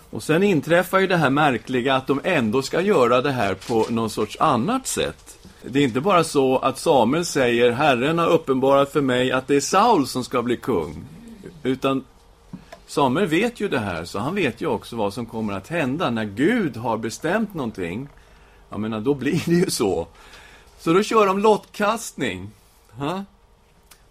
Och 0.09 0.23
sen 0.23 0.43
inträffar 0.43 0.99
ju 0.99 1.07
det 1.07 1.17
här 1.17 1.29
märkliga 1.29 1.95
att 1.95 2.07
de 2.07 2.21
ändå 2.23 2.61
ska 2.61 2.81
göra 2.81 3.21
det 3.21 3.31
här 3.31 3.53
på 3.53 3.85
någon 3.89 4.09
sorts 4.09 4.37
annat 4.39 4.87
sätt. 4.87 5.47
Det 5.63 5.79
är 5.79 5.83
inte 5.83 6.01
bara 6.01 6.23
så 6.23 6.57
att 6.57 6.77
Samuel 6.77 7.25
säger 7.25 7.71
Herren 7.71 8.19
har 8.19 8.27
uppenbarat 8.27 8.91
för 8.91 9.01
mig 9.01 9.31
att 9.31 9.47
det 9.47 9.55
är 9.55 9.61
Saul 9.61 10.07
som 10.07 10.23
ska 10.23 10.41
bli 10.41 10.57
kung. 10.57 11.03
Utan 11.63 12.03
Samuel 12.87 13.27
vet 13.27 13.59
ju 13.59 13.67
det 13.67 13.79
här, 13.79 14.05
så 14.05 14.19
han 14.19 14.35
vet 14.35 14.61
ju 14.61 14.67
också 14.67 14.95
vad 14.95 15.13
som 15.13 15.25
kommer 15.25 15.53
att 15.53 15.67
hända 15.67 16.09
när 16.09 16.25
Gud 16.25 16.77
har 16.77 16.97
bestämt 16.97 17.53
någonting 17.53 18.09
jag 18.71 18.79
menar, 18.79 18.99
då 18.99 19.13
blir 19.13 19.43
det 19.45 19.55
ju 19.55 19.69
så. 19.69 20.07
Så 20.79 20.93
då 20.93 21.03
kör 21.03 21.27
de 21.27 21.39
lottkastning. 21.39 22.51
Ha? 22.91 23.25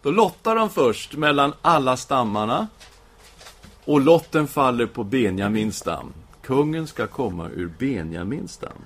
Då 0.03 0.11
lottar 0.11 0.57
de 0.57 0.71
först 0.71 1.17
mellan 1.17 1.53
alla 1.63 1.97
stammarna. 1.97 2.69
Och 3.85 4.01
lotten 4.01 4.47
faller 4.47 4.87
på 4.87 5.05
Benjamins 5.05 5.77
stam. 5.77 6.13
Kungen 6.43 6.87
ska 6.87 7.07
komma 7.07 7.49
ur 7.49 7.73
Benjamins 7.79 8.53
stam. 8.53 8.83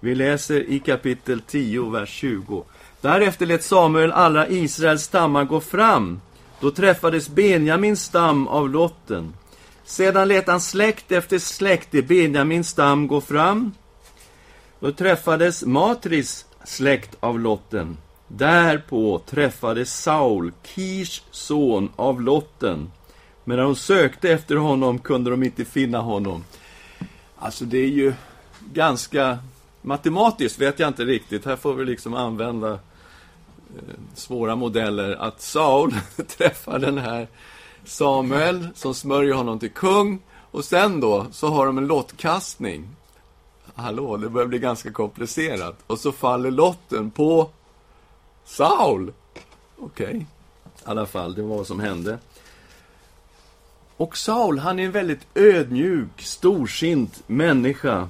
Vi 0.00 0.14
läser 0.14 0.70
i 0.70 0.80
kapitel 0.80 1.40
10, 1.40 1.90
vers 1.90 2.08
20. 2.08 2.64
Därefter 3.00 3.46
lät 3.46 3.64
Samuel 3.64 4.12
alla 4.12 4.48
Israels 4.48 5.02
stammar 5.02 5.44
gå 5.44 5.60
fram. 5.60 6.20
Då 6.60 6.70
träffades 6.70 7.28
Benjamins 7.28 8.02
stam 8.02 8.48
av 8.48 8.70
lotten. 8.70 9.34
Sedan 9.84 10.28
lät 10.28 10.46
han 10.46 10.60
släkt 10.60 11.12
efter 11.12 11.38
släkt 11.38 11.94
i 11.94 12.02
Benjamins 12.02 12.68
stam 12.68 13.06
gå 13.06 13.20
fram. 13.20 13.72
Då 14.84 14.92
träffades 14.92 15.64
Matris 15.64 16.46
släkt 16.64 17.16
av 17.20 17.40
lotten. 17.40 17.96
Därpå 18.28 19.20
träffades 19.26 20.00
Saul, 20.02 20.52
Kirs 20.62 21.22
son 21.30 21.90
av 21.96 22.20
lotten. 22.20 22.90
Men 23.44 23.56
när 23.56 23.64
de 23.64 23.76
sökte 23.76 24.30
efter 24.30 24.56
honom 24.56 24.98
kunde 24.98 25.30
de 25.30 25.42
inte 25.42 25.64
finna 25.64 25.98
honom. 25.98 26.44
Alltså, 27.36 27.64
det 27.64 27.78
är 27.78 27.88
ju 27.88 28.14
ganska 28.72 29.38
matematiskt, 29.82 30.60
vet 30.60 30.78
jag 30.78 30.88
inte 30.88 31.04
riktigt. 31.04 31.44
Här 31.44 31.56
får 31.56 31.74
vi 31.74 31.84
liksom 31.84 32.14
använda 32.14 32.72
eh, 32.72 32.78
svåra 34.14 34.56
modeller. 34.56 35.16
Att 35.16 35.40
Saul 35.40 35.94
träffar 36.38 36.78
den 36.78 36.98
här 36.98 37.28
Samuel 37.84 38.68
som 38.74 38.94
smörjer 38.94 39.34
honom 39.34 39.58
till 39.58 39.72
kung. 39.72 40.18
Och 40.50 40.64
sen 40.64 41.00
då, 41.00 41.26
så 41.32 41.48
har 41.48 41.66
de 41.66 41.78
en 41.78 41.86
lottkastning. 41.86 42.88
Hallå, 43.74 44.16
det 44.16 44.28
börjar 44.28 44.48
bli 44.48 44.58
ganska 44.58 44.92
komplicerat. 44.92 45.76
Och 45.86 45.98
så 45.98 46.12
faller 46.12 46.50
lotten 46.50 47.10
på 47.10 47.50
Saul. 48.44 49.12
Okej. 49.78 50.06
Okay. 50.06 50.16
I 50.18 50.26
alla 50.84 51.06
fall, 51.06 51.34
det 51.34 51.42
var 51.42 51.56
vad 51.56 51.66
som 51.66 51.80
hände. 51.80 52.18
Och 53.96 54.16
Saul, 54.16 54.58
han 54.58 54.78
är 54.78 54.84
en 54.84 54.92
väldigt 54.92 55.26
ödmjuk, 55.34 56.22
storsint 56.22 57.22
människa. 57.26 58.08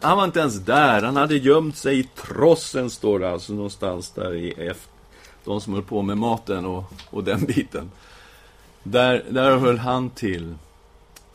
Han 0.00 0.16
var 0.16 0.24
inte 0.24 0.40
ens 0.40 0.60
där. 0.60 1.02
Han 1.02 1.16
hade 1.16 1.36
gömt 1.36 1.76
sig 1.76 1.98
i 1.98 2.02
trossen, 2.02 2.90
står 2.90 3.18
det 3.18 3.30
alltså 3.30 3.52
någonstans 3.52 4.10
där 4.10 4.34
i 4.34 4.54
F. 4.56 4.88
De 5.44 5.60
som 5.60 5.72
höll 5.72 5.82
på 5.82 6.02
med 6.02 6.18
maten 6.18 6.66
och, 6.66 6.84
och 7.10 7.24
den 7.24 7.44
biten. 7.44 7.90
Där, 8.82 9.24
där 9.30 9.56
höll 9.56 9.78
han 9.78 10.10
till, 10.10 10.54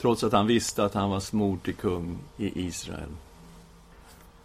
trots 0.01 0.23
att 0.23 0.33
han 0.33 0.47
visste 0.47 0.83
att 0.83 0.93
han 0.93 1.09
var 1.09 1.19
smord 1.19 1.63
till 1.63 1.75
kung 1.75 2.17
i 2.37 2.65
Israel. 2.65 3.09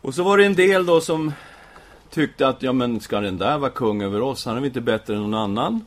Och 0.03 0.15
så 0.15 0.23
var 0.23 0.39
det 0.39 0.47
en 0.47 0.55
del 0.55 0.87
då 0.87 1.01
som 1.01 1.33
tyckte 2.11 2.49
att, 2.49 2.63
ja 2.63 2.73
men 2.73 3.01
ska 3.01 3.21
den 3.21 3.39
där 3.39 3.59
vara 3.59 3.71
kung 3.71 4.03
över 4.03 4.23
oss? 4.23 4.45
Han 4.45 4.57
är 4.57 4.61
väl 4.61 4.67
inte 4.67 4.81
bättre 4.81 5.15
än 5.15 5.23
någon 5.23 5.35
annan? 5.35 5.85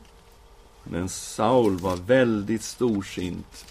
Men 0.84 1.08
Saul 1.08 1.78
var 1.78 1.96
väldigt 1.96 2.62
storsint. 2.62 3.66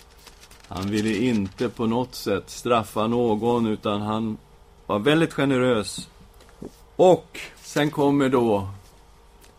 Han 0.68 0.90
ville 0.90 1.16
inte 1.16 1.70
på 1.70 1.86
något 1.86 2.16
sätt 2.16 2.50
straffa 2.50 3.08
någon, 3.08 3.68
utan 3.68 4.02
han 4.02 4.38
var 4.86 5.00
väldigt 5.00 5.34
generös. 5.34 6.10
Och 6.96 7.40
sen 7.62 7.92
kommer 7.92 8.30
då 8.30 8.70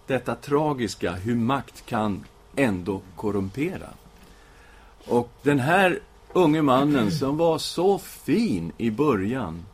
detta 0.07 0.35
tragiska, 0.35 1.13
hur 1.13 1.35
makt 1.35 1.87
kan 1.87 2.25
ändå 2.57 3.01
korrumpera. 3.17 3.89
Och 5.07 5.31
den 5.43 5.59
här 5.59 6.01
unge 6.33 6.63
mannen 6.63 7.11
som 7.11 7.37
var 7.37 7.59
så 7.59 7.99
fin 7.99 8.73
i 8.79 8.91
början, 8.91 9.65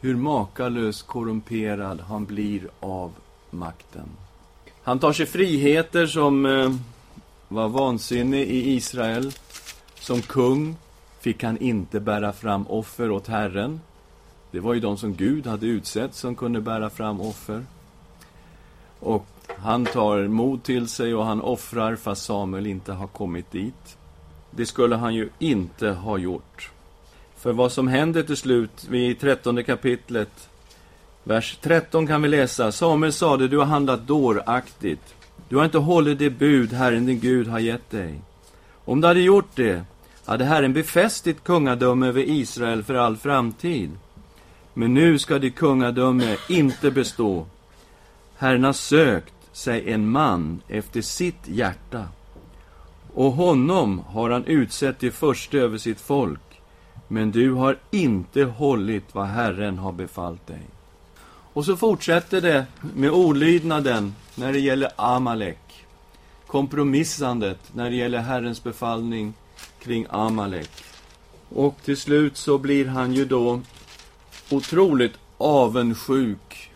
hur 0.00 0.16
makalöst 0.16 1.06
korrumperad 1.06 2.00
han 2.00 2.24
blir 2.24 2.68
av 2.80 3.12
makten. 3.50 4.08
Han 4.82 4.98
tar 4.98 5.12
sig 5.12 5.26
friheter 5.26 6.06
som 6.06 6.46
eh, 6.46 6.74
var 7.48 7.68
vansinnig 7.68 8.48
i 8.48 8.70
Israel. 8.70 9.32
Som 9.94 10.22
kung 10.22 10.76
fick 11.20 11.42
han 11.42 11.58
inte 11.58 12.00
bära 12.00 12.32
fram 12.32 12.66
offer 12.66 13.10
åt 13.10 13.26
Herren. 13.26 13.80
Det 14.50 14.60
var 14.60 14.74
ju 14.74 14.80
de 14.80 14.96
som 14.96 15.14
Gud 15.14 15.46
hade 15.46 15.66
utsett 15.66 16.14
som 16.14 16.36
kunde 16.36 16.60
bära 16.60 16.90
fram 16.90 17.20
offer. 17.20 17.64
Och 19.00 19.26
han 19.58 19.86
tar 19.86 20.28
mod 20.28 20.62
till 20.62 20.88
sig 20.88 21.14
och 21.14 21.24
han 21.24 21.40
offrar 21.40 21.96
fast 21.96 22.24
Samuel 22.24 22.66
inte 22.66 22.92
har 22.92 23.06
kommit 23.06 23.50
dit. 23.50 23.96
Det 24.50 24.66
skulle 24.66 24.96
han 24.96 25.14
ju 25.14 25.28
inte 25.38 25.88
ha 25.88 26.18
gjort. 26.18 26.70
För 27.40 27.52
vad 27.52 27.72
som 27.72 27.88
händer 27.88 28.22
till 28.22 28.36
slut, 28.36 28.86
vid 28.88 29.20
trettonde 29.20 29.62
kapitlet, 29.62 30.48
vers 31.24 31.58
13 31.60 32.06
kan 32.06 32.22
vi 32.22 32.28
läsa. 32.28 32.72
Samuel 32.72 33.12
sade, 33.12 33.48
du 33.48 33.58
har 33.58 33.64
handlat 33.64 34.06
dåraktigt. 34.06 35.14
Du 35.48 35.56
har 35.56 35.64
inte 35.64 35.78
hållit 35.78 36.18
det 36.18 36.30
bud 36.30 36.72
Herren 36.72 37.06
din 37.06 37.20
Gud 37.20 37.48
har 37.48 37.58
gett 37.58 37.90
dig. 37.90 38.20
Om 38.84 39.00
du 39.00 39.06
hade 39.06 39.20
gjort 39.20 39.50
det, 39.54 39.84
hade 40.24 40.44
Herren 40.44 40.72
befäst 40.72 41.24
ditt 41.24 41.44
kungadöme 41.44 42.06
över 42.06 42.28
Israel 42.28 42.82
för 42.82 42.94
all 42.94 43.16
framtid. 43.16 43.90
Men 44.74 44.94
nu 44.94 45.18
ska 45.18 45.38
ditt 45.38 45.56
kungadöme 45.56 46.36
inte 46.48 46.90
bestå. 46.90 47.46
Herren 48.36 48.64
har 48.64 48.72
sökt 48.72 49.34
sig 49.52 49.92
en 49.92 50.10
man 50.10 50.60
efter 50.68 51.02
sitt 51.02 51.48
hjärta, 51.48 52.04
och 53.14 53.32
honom 53.32 53.98
har 53.98 54.30
han 54.30 54.44
utsett 54.44 54.98
till 54.98 55.12
förste 55.12 55.58
över 55.58 55.78
sitt 55.78 56.00
folk, 56.00 56.40
men 57.12 57.30
du 57.30 57.52
har 57.52 57.78
inte 57.90 58.44
hållit 58.44 59.14
vad 59.14 59.26
Herren 59.26 59.78
har 59.78 59.92
befallt 59.92 60.46
dig. 60.46 60.62
Och 61.52 61.64
så 61.64 61.76
fortsätter 61.76 62.40
det 62.40 62.66
med 62.94 63.10
olydnaden 63.10 64.14
när 64.34 64.52
det 64.52 64.58
gäller 64.58 64.90
Amalek. 64.96 65.86
Kompromissandet 66.46 67.58
när 67.74 67.90
det 67.90 67.96
gäller 67.96 68.18
Herrens 68.18 68.62
befallning 68.62 69.34
kring 69.82 70.06
Amalek. 70.10 70.70
Och 71.48 71.76
till 71.84 71.96
slut 71.96 72.36
så 72.36 72.58
blir 72.58 72.86
han 72.86 73.12
ju 73.12 73.24
då 73.24 73.60
otroligt 74.50 75.14
avundsjuk 75.38 76.70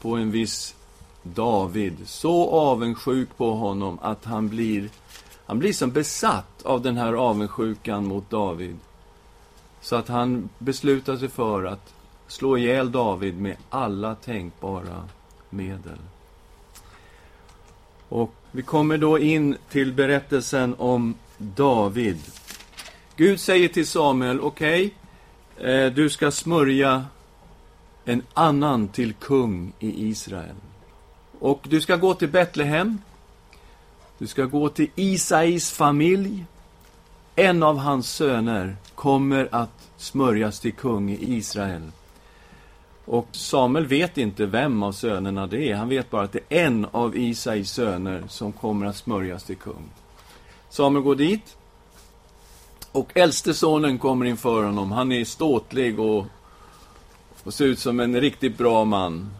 på 0.00 0.16
en 0.16 0.30
viss 0.30 0.74
David. 1.22 1.96
Så 2.04 2.50
avundsjuk 2.50 3.36
på 3.36 3.54
honom 3.54 3.98
att 4.02 4.24
han 4.24 4.48
blir, 4.48 4.88
han 5.46 5.58
blir 5.58 5.72
som 5.72 5.90
besatt 5.90 6.62
av 6.62 6.82
den 6.82 6.96
här 6.96 7.12
avundsjukan 7.12 8.06
mot 8.06 8.30
David. 8.30 8.76
Så 9.86 9.96
att 9.96 10.08
han 10.08 10.48
beslutar 10.58 11.16
sig 11.16 11.28
för 11.28 11.64
att 11.64 11.94
slå 12.26 12.58
ihjäl 12.58 12.92
David 12.92 13.40
med 13.40 13.56
alla 13.70 14.14
tänkbara 14.14 15.08
medel. 15.50 15.98
Och 18.08 18.34
vi 18.50 18.62
kommer 18.62 18.98
då 18.98 19.18
in 19.18 19.56
till 19.70 19.92
berättelsen 19.92 20.74
om 20.78 21.14
David. 21.38 22.18
Gud 23.16 23.40
säger 23.40 23.68
till 23.68 23.86
Samuel, 23.86 24.40
okej, 24.40 24.94
okay, 25.56 25.72
eh, 25.72 25.92
du 25.92 26.10
ska 26.10 26.30
smörja 26.30 27.04
en 28.04 28.22
annan 28.34 28.88
till 28.88 29.14
kung 29.14 29.72
i 29.78 30.08
Israel. 30.08 30.56
Och 31.38 31.66
du 31.68 31.80
ska 31.80 31.96
gå 31.96 32.14
till 32.14 32.28
Betlehem. 32.28 32.98
Du 34.18 34.26
ska 34.26 34.44
gå 34.44 34.68
till 34.68 34.90
Isais 34.94 35.72
familj. 35.72 36.44
En 37.38 37.62
av 37.62 37.78
hans 37.78 38.10
söner 38.10 38.76
kommer 38.94 39.48
att 39.52 39.88
smörjas 39.96 40.60
till 40.60 40.72
kung 40.72 41.10
i 41.10 41.34
Israel. 41.36 41.90
Och 43.04 43.28
Samuel 43.32 43.86
vet 43.86 44.18
inte 44.18 44.46
vem 44.46 44.82
av 44.82 44.92
sönerna 44.92 45.46
det 45.46 45.70
är. 45.70 45.74
Han 45.76 45.88
vet 45.88 46.10
bara 46.10 46.22
att 46.22 46.32
det 46.32 46.40
är 46.48 46.66
en 46.66 46.86
av 46.90 47.16
Isais 47.16 47.70
söner 47.70 48.24
som 48.28 48.52
kommer 48.52 48.86
att 48.86 48.96
smörjas 48.96 49.44
till 49.44 49.56
kung. 49.56 49.88
Samuel 50.68 51.04
går 51.04 51.14
dit. 51.14 51.56
Och 52.92 53.16
äldste 53.16 53.54
sonen 53.54 53.98
kommer 53.98 54.26
inför 54.26 54.62
honom. 54.64 54.92
Han 54.92 55.12
är 55.12 55.24
ståtlig 55.24 56.00
och, 56.00 56.26
och 57.44 57.54
ser 57.54 57.64
ut 57.64 57.78
som 57.78 58.00
en 58.00 58.20
riktigt 58.20 58.58
bra 58.58 58.84
man. 58.84 59.30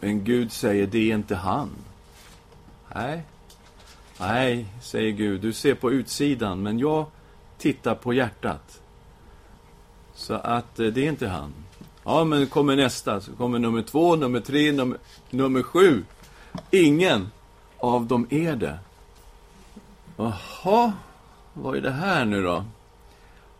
Men 0.00 0.24
Gud 0.24 0.52
säger, 0.52 0.86
det 0.86 1.10
är 1.10 1.14
inte 1.14 1.36
han. 1.36 1.70
Nej. 2.94 3.22
Nej, 4.20 4.66
säger 4.82 5.10
Gud, 5.10 5.40
du 5.40 5.52
ser 5.52 5.74
på 5.74 5.92
utsidan, 5.92 6.62
men 6.62 6.78
jag 6.78 7.06
Titta 7.58 7.94
på 7.94 8.14
hjärtat. 8.14 8.80
Så 10.14 10.34
att 10.34 10.78
eh, 10.78 10.86
det 10.86 11.04
är 11.04 11.08
inte 11.08 11.28
han. 11.28 11.52
Ja, 12.04 12.24
men 12.24 12.46
kommer 12.46 12.76
nästa, 12.76 13.20
så 13.20 13.32
kommer 13.32 13.58
nummer 13.58 13.82
två, 13.82 14.16
nummer 14.16 14.40
tre, 14.40 14.72
nummer, 14.72 14.98
nummer 15.30 15.62
sju. 15.62 16.04
Ingen 16.70 17.30
av 17.78 18.06
dem 18.06 18.26
är 18.30 18.56
det. 18.56 18.78
Jaha, 20.16 20.92
vad 21.52 21.76
är 21.76 21.80
det 21.80 21.90
här 21.90 22.24
nu 22.24 22.42
då? 22.42 22.64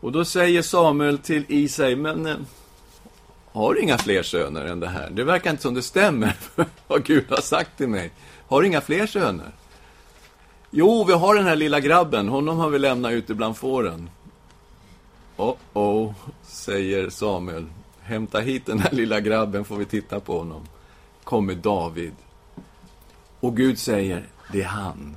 Och 0.00 0.12
då 0.12 0.24
säger 0.24 0.62
Samuel 0.62 1.18
till 1.18 1.44
Isai, 1.48 1.96
men 1.96 2.26
eh, 2.26 2.36
har 3.52 3.74
du 3.74 3.80
inga 3.80 3.98
fler 3.98 4.22
söner 4.22 4.64
än 4.64 4.80
det 4.80 4.88
här? 4.88 5.10
Det 5.10 5.24
verkar 5.24 5.50
inte 5.50 5.62
som 5.62 5.74
det 5.74 5.82
stämmer, 5.82 6.36
vad 6.86 7.04
Gud 7.04 7.24
har 7.28 7.40
sagt 7.40 7.76
till 7.76 7.88
mig. 7.88 8.10
Har 8.48 8.60
du 8.60 8.66
inga 8.66 8.80
fler 8.80 9.06
söner? 9.06 9.52
Jo, 10.70 11.04
vi 11.04 11.12
har 11.12 11.34
den 11.34 11.46
här 11.46 11.56
lilla 11.56 11.80
grabben. 11.80 12.28
Honom 12.28 12.58
har 12.58 12.70
vi 12.70 12.78
lämnat 12.78 13.12
ute 13.12 13.34
bland 13.34 13.56
fåren. 13.56 14.10
Oh, 15.36 15.54
oh, 15.72 16.12
säger 16.42 17.10
Samuel. 17.10 17.66
Hämta 18.00 18.40
hit 18.40 18.66
den 18.66 18.78
här 18.78 18.90
lilla 18.92 19.20
grabben 19.20 19.64
får 19.64 19.76
vi 19.76 19.84
titta 19.84 20.20
på 20.20 20.38
honom. 20.38 20.62
Kommer 21.24 21.54
David. 21.54 22.12
Och 23.40 23.56
Gud 23.56 23.78
säger, 23.78 24.26
det 24.52 24.62
är 24.62 24.66
han. 24.66 25.16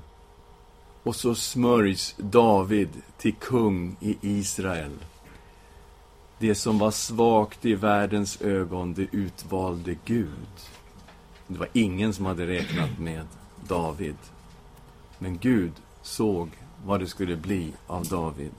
Och 1.03 1.15
så 1.15 1.35
smörjs 1.35 2.15
David 2.17 2.89
till 3.17 3.33
kung 3.33 3.95
i 3.99 4.17
Israel. 4.21 4.97
Det 6.37 6.55
som 6.55 6.79
var 6.79 6.91
svagt 6.91 7.65
i 7.65 7.75
världens 7.75 8.41
ögon, 8.41 8.93
det 8.93 9.07
utvalde 9.11 9.95
Gud. 10.05 10.29
Det 11.47 11.59
var 11.59 11.69
ingen 11.73 12.13
som 12.13 12.25
hade 12.25 12.47
räknat 12.47 12.99
med 12.99 13.27
David. 13.67 14.15
Men 15.19 15.37
Gud 15.37 15.71
såg 16.01 16.49
vad 16.85 16.99
det 16.99 17.07
skulle 17.07 17.35
bli 17.35 17.73
av 17.87 18.05
David. 18.05 18.51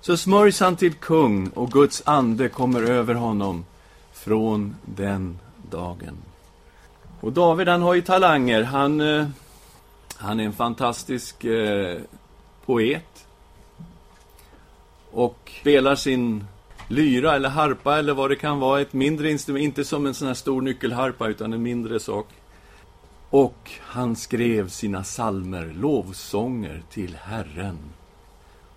så 0.00 0.16
smörjs 0.16 0.60
han 0.60 0.76
till 0.76 0.94
kung 0.94 1.48
och 1.48 1.72
Guds 1.72 2.02
ande 2.06 2.48
kommer 2.48 2.82
över 2.82 3.14
honom 3.14 3.64
från 4.12 4.76
den 4.84 5.38
dagen. 5.70 6.16
Och 7.20 7.32
David, 7.32 7.68
han 7.68 7.82
har 7.82 7.94
ju 7.94 8.02
talanger. 8.02 8.62
Han, 8.62 9.00
eh, 9.00 9.26
han 10.16 10.40
är 10.40 10.44
en 10.44 10.52
fantastisk 10.52 11.44
eh, 11.44 11.98
poet. 12.66 13.26
Och 15.10 15.52
spelar 15.60 15.94
sin 15.94 16.44
lyra 16.88 17.34
eller 17.34 17.48
harpa 17.48 17.98
eller 17.98 18.14
vad 18.14 18.30
det 18.30 18.36
kan 18.36 18.60
vara, 18.60 18.80
ett 18.80 18.92
mindre 18.92 19.30
instrument, 19.30 19.64
inte 19.64 19.84
som 19.84 20.06
en 20.06 20.14
sån 20.14 20.28
här 20.28 20.34
stor 20.34 20.62
nyckelharpa 20.62 21.28
utan 21.28 21.52
en 21.52 21.62
mindre 21.62 22.00
sak. 22.00 22.28
Och 23.32 23.70
han 23.80 24.16
skrev 24.16 24.68
sina 24.68 25.04
salmer, 25.04 25.72
lovsånger 25.76 26.82
till 26.90 27.16
Herren. 27.16 27.78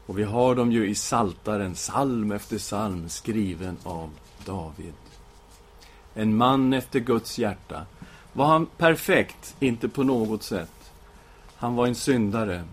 Och 0.05 0.19
vi 0.19 0.23
har 0.23 0.55
dem 0.55 0.71
ju 0.71 0.89
i 0.89 0.95
Saltaren, 0.95 1.73
psalm 1.73 2.31
efter 2.31 2.57
psalm, 2.57 3.09
skriven 3.09 3.77
av 3.83 4.09
David. 4.45 4.93
En 6.13 6.37
man 6.37 6.73
efter 6.73 6.99
Guds 6.99 7.39
hjärta. 7.39 7.85
Var 8.33 8.45
han 8.45 8.65
perfekt? 8.65 9.55
Inte 9.59 9.89
på 9.89 10.03
något 10.03 10.43
sätt. 10.43 10.91
Han 11.55 11.75
var 11.75 11.87
en 11.87 11.95
syndare 11.95 12.63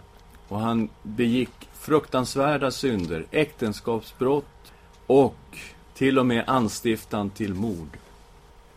och 0.49 0.61
han 0.61 0.88
begick 1.03 1.68
fruktansvärda 1.73 2.71
synder, 2.71 3.27
äktenskapsbrott 3.31 4.73
och 5.07 5.59
till 5.95 6.18
och 6.18 6.27
med 6.27 6.45
anstiftan 6.47 7.31
till 7.31 7.55
mord. 7.55 7.99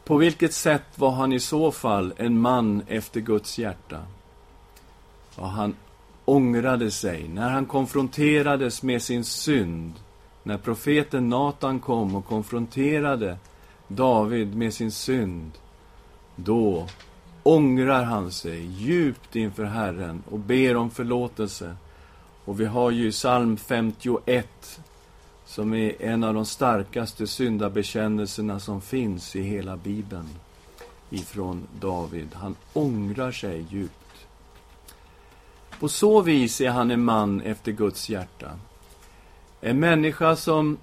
På 0.06 0.18
vilket 0.18 0.54
sätt 0.54 0.84
var 0.96 1.12
han 1.12 1.34
i 1.34 1.40
så 1.40 1.72
fall 1.72 2.14
en 2.18 2.40
man 2.40 2.84
efter 2.88 3.20
Guds 3.20 3.60
hjärta? 3.60 3.98
Ja, 5.38 5.46
han 5.46 5.76
ångrade 6.26 6.92
sig 6.92 7.28
när 7.28 7.50
han 7.50 7.66
konfronterades 7.66 8.84
med 8.84 9.02
sin 9.02 9.24
synd. 9.24 9.94
När 10.44 10.58
profeten 10.58 11.30
Natan 11.30 11.80
kom 11.80 12.16
och 12.16 12.26
konfronterade 12.26 13.38
David 13.88 14.56
med 14.56 14.74
sin 14.74 14.92
synd. 14.92 15.52
Då 16.36 16.88
ångrar 17.44 18.04
han 18.04 18.32
sig 18.32 18.66
djupt 18.66 19.36
inför 19.36 19.64
Herren 19.64 20.24
och 20.30 20.40
ber 20.40 20.76
om 20.76 20.92
förlåtelse. 20.92 21.76
Och 22.46 22.60
vi 22.60 22.66
har 22.66 22.92
ju 22.92 23.12
psalm 23.12 23.58
51 23.58 24.80
som 25.46 25.74
är 25.74 26.02
en 26.02 26.24
av 26.24 26.34
de 26.34 26.46
starkaste 26.46 27.28
syndabekännelserna 27.28 28.60
som 28.60 28.82
finns 28.82 29.36
i 29.36 29.42
hela 29.42 29.78
Bibeln 29.78 30.30
ifrån 31.10 31.68
David. 31.80 32.28
Han 32.34 32.56
ångrar 32.74 33.32
sig 33.32 33.66
djupt. 33.70 34.28
På 35.80 35.90
så 35.90 36.22
vis 36.22 36.62
är 36.62 36.70
han 36.70 36.92
en 36.92 37.04
man 37.04 37.42
efter 37.42 37.72
Guds 37.72 38.10
hjärta. 38.10 38.52
En 39.62 39.80
människa 39.80 40.36
som 40.36 40.78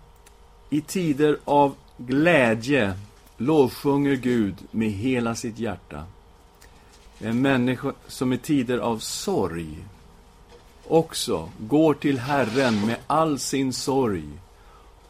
i 0.70 0.80
tider 0.80 1.38
av 1.44 1.74
glädje 1.96 2.94
lovsjunger 3.36 4.14
Gud 4.14 4.54
med 4.70 4.90
hela 4.90 5.34
sitt 5.34 5.58
hjärta. 5.58 6.04
En 7.18 7.42
människa 7.42 7.92
som 8.08 8.32
i 8.32 8.38
tider 8.38 8.78
av 8.78 8.98
sorg 8.98 9.78
också 10.88 11.50
går 11.58 11.94
till 11.94 12.18
Herren 12.18 12.86
med 12.86 12.96
all 13.06 13.38
sin 13.38 13.72
sorg 13.72 14.28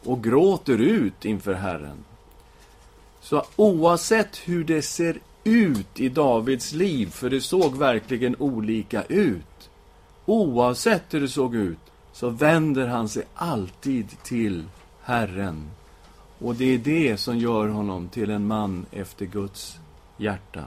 och 0.05 0.23
gråter 0.23 0.77
ut 0.77 1.25
inför 1.25 1.53
Herren. 1.53 1.97
Så 3.21 3.43
oavsett 3.55 4.37
hur 4.37 4.63
det 4.63 4.81
ser 4.81 5.19
ut 5.43 5.99
i 5.99 6.09
Davids 6.09 6.73
liv, 6.73 7.09
för 7.11 7.29
det 7.29 7.41
såg 7.41 7.77
verkligen 7.77 8.35
olika 8.39 9.03
ut. 9.03 9.69
Oavsett 10.25 11.13
hur 11.13 11.21
det 11.21 11.29
såg 11.29 11.55
ut, 11.55 11.77
så 12.13 12.29
vänder 12.29 12.87
han 12.87 13.09
sig 13.09 13.23
alltid 13.35 14.23
till 14.23 14.63
Herren. 15.03 15.71
Och 16.39 16.55
det 16.55 16.73
är 16.73 16.77
det 16.77 17.17
som 17.17 17.37
gör 17.37 17.67
honom 17.67 18.09
till 18.09 18.29
en 18.29 18.47
man 18.47 18.85
efter 18.91 19.25
Guds 19.25 19.77
hjärta. 20.17 20.63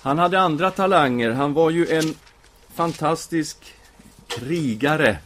Han 0.00 0.18
hade 0.18 0.40
andra 0.40 0.70
talanger. 0.70 1.30
Han 1.30 1.52
var 1.52 1.70
ju 1.70 1.86
en 1.86 2.14
fantastisk 2.74 3.74
krigare. 4.26 5.18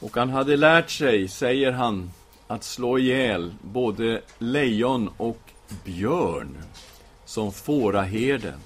Och 0.00 0.16
han 0.16 0.30
hade 0.30 0.56
lärt 0.56 0.90
sig, 0.90 1.28
säger 1.28 1.72
han, 1.72 2.10
att 2.46 2.64
slå 2.64 2.98
ihjäl 2.98 3.54
både 3.62 4.20
lejon 4.38 5.10
och 5.16 5.40
björn 5.84 6.56
som 7.24 7.52
fåraherden. 7.52 8.58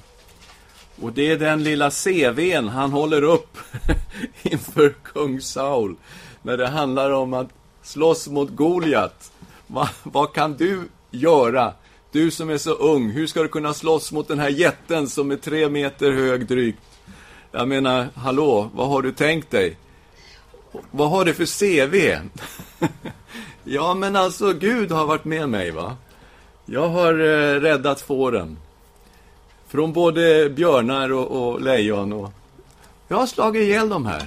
Och 1.03 1.13
det 1.13 1.31
är 1.31 1.39
den 1.39 1.65
lilla 1.65 1.91
CVn 1.91 2.69
han 2.69 2.93
håller 2.93 3.23
upp 3.23 3.59
inför 4.43 4.95
kung 5.03 5.41
Saul 5.41 5.97
när 6.43 6.57
det 6.57 6.69
handlar 6.69 7.11
om 7.11 7.35
att 7.35 7.49
slåss 7.83 8.29
mot 8.29 8.51
Goliat. 8.51 9.33
Va, 9.67 9.89
vad 10.03 10.33
kan 10.33 10.57
du 10.57 10.89
göra? 11.11 11.73
Du 12.13 12.31
som 12.31 12.51
är 12.51 12.59
så 12.59 12.73
ung, 12.73 13.11
hur 13.11 13.27
ska 13.27 13.43
du 13.43 13.49
kunna 13.49 13.75
slåss 13.75 14.13
mot 14.13 14.29
den 14.29 14.39
här 14.39 14.49
jätten 14.49 15.09
som 15.09 15.31
är 15.31 15.37
tre 15.37 15.69
meter 15.69 16.13
hög 16.13 16.47
drygt? 16.47 16.83
Jag 17.53 17.69
menar, 17.69 18.09
hallå, 18.15 18.71
vad 18.75 18.89
har 18.89 19.03
du 19.03 19.13
tänkt 19.13 19.51
dig? 19.51 19.77
Vad 20.91 21.11
har 21.11 21.25
du 21.25 21.35
för 21.35 21.47
CV? 21.47 22.19
ja, 23.65 23.95
men 23.95 24.17
alltså, 24.17 24.53
Gud 24.53 24.91
har 24.91 25.07
varit 25.07 25.25
med 25.25 25.49
mig, 25.49 25.71
va? 25.71 25.97
Jag 26.67 26.89
har 26.89 27.13
eh, 27.13 27.61
räddat 27.61 28.01
fåren. 28.01 28.59
Från 29.69 29.93
både 29.93 30.51
björnar 30.51 31.13
och, 31.13 31.27
och 31.27 31.61
lejon. 31.61 32.13
Och... 32.13 32.33
Jag 33.09 33.17
har 33.17 33.27
slagit 33.27 33.63
ihjäl 33.63 33.89
dem 33.89 34.07
här. 34.07 34.23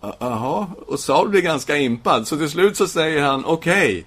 Jaha, 0.00 0.66
och 0.86 1.00
Saul 1.00 1.28
blir 1.28 1.40
ganska 1.40 1.76
impad. 1.76 2.28
Så 2.28 2.36
till 2.36 2.50
slut 2.50 2.76
så 2.76 2.86
säger 2.86 3.22
han, 3.22 3.44
okej. 3.44 3.90
Okay, 3.90 4.04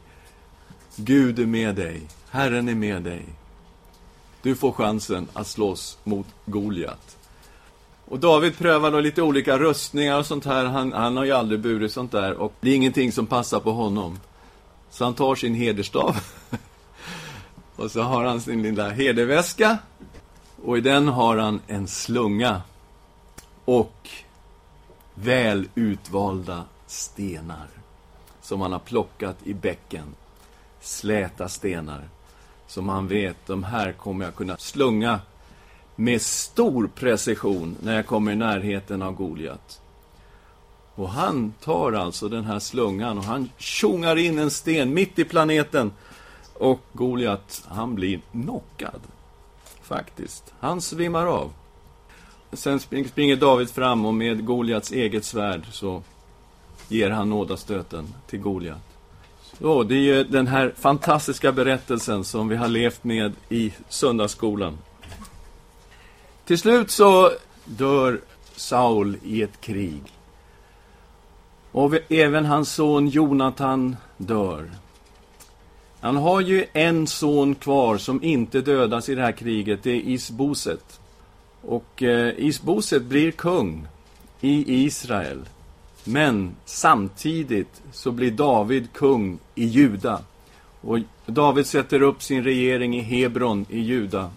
Gud 0.95 1.39
är 1.39 1.45
med 1.45 1.75
dig. 1.75 2.01
Herren 2.29 2.69
är 2.69 2.75
med 2.75 3.01
dig. 3.01 3.25
Du 4.41 4.55
får 4.55 4.71
chansen 4.71 5.27
att 5.33 5.47
slåss 5.47 5.97
mot 6.03 6.27
Goliat. 6.45 7.18
Och 8.09 8.19
David 8.19 8.57
prövar 8.57 8.91
då 8.91 8.99
lite 8.99 9.21
olika 9.21 9.59
röstningar 9.59 10.19
och 10.19 10.25
sånt 10.25 10.45
här. 10.45 10.65
Han, 10.65 10.93
han 10.93 11.17
har 11.17 11.25
ju 11.25 11.31
aldrig 11.31 11.59
burit 11.59 11.91
sånt 11.91 12.11
där 12.11 12.33
och 12.33 12.53
det 12.61 12.69
är 12.69 12.75
ingenting 12.75 13.11
som 13.11 13.27
passar 13.27 13.59
på 13.59 13.71
honom. 13.71 14.19
Så 14.89 15.03
han 15.03 15.13
tar 15.13 15.35
sin 15.35 15.55
hederstav. 15.55 16.15
och 17.75 17.91
så 17.91 18.01
har 18.01 18.23
han 18.25 18.41
sin 18.41 18.63
lilla 18.63 18.89
hederväska. 18.89 19.77
Och 20.63 20.77
i 20.77 20.81
den 20.81 21.07
har 21.07 21.37
han 21.37 21.61
en 21.67 21.87
slunga. 21.87 22.61
Och 23.65 24.09
väl 25.13 25.67
utvalda 25.75 26.63
stenar. 26.87 27.67
Som 28.41 28.61
han 28.61 28.71
har 28.71 28.79
plockat 28.79 29.37
i 29.43 29.53
bäcken. 29.53 30.15
Släta 30.81 31.49
stenar. 31.49 32.09
Som 32.67 32.89
han 32.89 33.07
vet, 33.07 33.37
de 33.47 33.63
här 33.63 33.91
kommer 33.91 34.25
jag 34.25 34.35
kunna 34.35 34.57
slunga 34.57 35.19
med 35.99 36.21
stor 36.21 36.89
precision 36.95 37.77
när 37.83 37.95
jag 37.95 38.05
kommer 38.05 38.31
i 38.31 38.35
närheten 38.35 39.01
av 39.01 39.13
Goliat. 39.13 39.81
Och 40.95 41.09
han 41.09 41.53
tar 41.63 41.91
alltså 41.91 42.29
den 42.29 42.43
här 42.43 42.59
slungan 42.59 43.17
och 43.17 43.23
han 43.23 43.49
tjongar 43.57 44.15
in 44.15 44.39
en 44.39 44.51
sten 44.51 44.93
mitt 44.93 45.19
i 45.19 45.23
planeten. 45.25 45.91
Och 46.53 46.79
Goliat, 46.93 47.63
han 47.67 47.95
blir 47.95 48.19
knockad. 48.31 49.01
Faktiskt. 49.81 50.53
Han 50.59 50.81
svimmar 50.81 51.25
av. 51.25 51.51
Sen 52.53 52.79
springer 52.79 53.35
David 53.35 53.69
fram 53.69 54.05
och 54.05 54.13
med 54.13 54.45
Goliats 54.45 54.91
eget 54.91 55.25
svärd 55.25 55.61
så 55.71 56.03
ger 56.87 57.09
han 57.09 57.29
nådastöten 57.29 58.13
till 58.27 58.39
Goliat. 58.39 58.97
Så 59.59 59.83
det 59.83 59.95
är 59.95 60.15
ju 60.15 60.23
den 60.23 60.47
här 60.47 60.73
fantastiska 60.77 61.51
berättelsen 61.51 62.23
som 62.23 62.47
vi 62.47 62.55
har 62.55 62.67
levt 62.67 63.03
med 63.03 63.33
i 63.49 63.73
söndagsskolan. 63.89 64.77
Till 66.49 66.59
slut 66.59 66.91
så 66.91 67.31
dör 67.65 68.21
Saul 68.55 69.17
i 69.23 69.41
ett 69.41 69.61
krig. 69.61 70.01
Och 71.71 71.93
även 72.11 72.45
hans 72.45 72.73
son 72.73 73.07
Jonatan 73.07 73.95
dör. 74.17 74.71
Han 75.99 76.15
har 76.15 76.41
ju 76.41 76.65
en 76.73 77.07
son 77.07 77.55
kvar 77.55 77.97
som 77.97 78.23
inte 78.23 78.61
dödas 78.61 79.09
i 79.09 79.15
det 79.15 79.21
här 79.21 79.31
kriget, 79.31 79.83
det 79.83 79.91
är 79.91 80.01
Isboset. 80.01 80.99
Och 81.61 82.03
eh, 82.03 82.33
Isboset 82.37 83.03
blir 83.03 83.31
kung 83.31 83.87
i 84.41 84.83
Israel. 84.85 85.49
Men 86.03 86.55
samtidigt 86.65 87.81
så 87.91 88.11
blir 88.11 88.31
David 88.31 88.93
kung 88.93 89.39
i 89.55 89.65
Juda. 89.65 90.21
Och 90.81 90.99
David 91.25 91.65
sätter 91.65 92.01
upp 92.01 92.23
sin 92.23 92.43
regering 92.43 92.97
i 92.97 93.01
Hebron 93.01 93.65
i 93.69 93.79
Juda. 93.79 94.31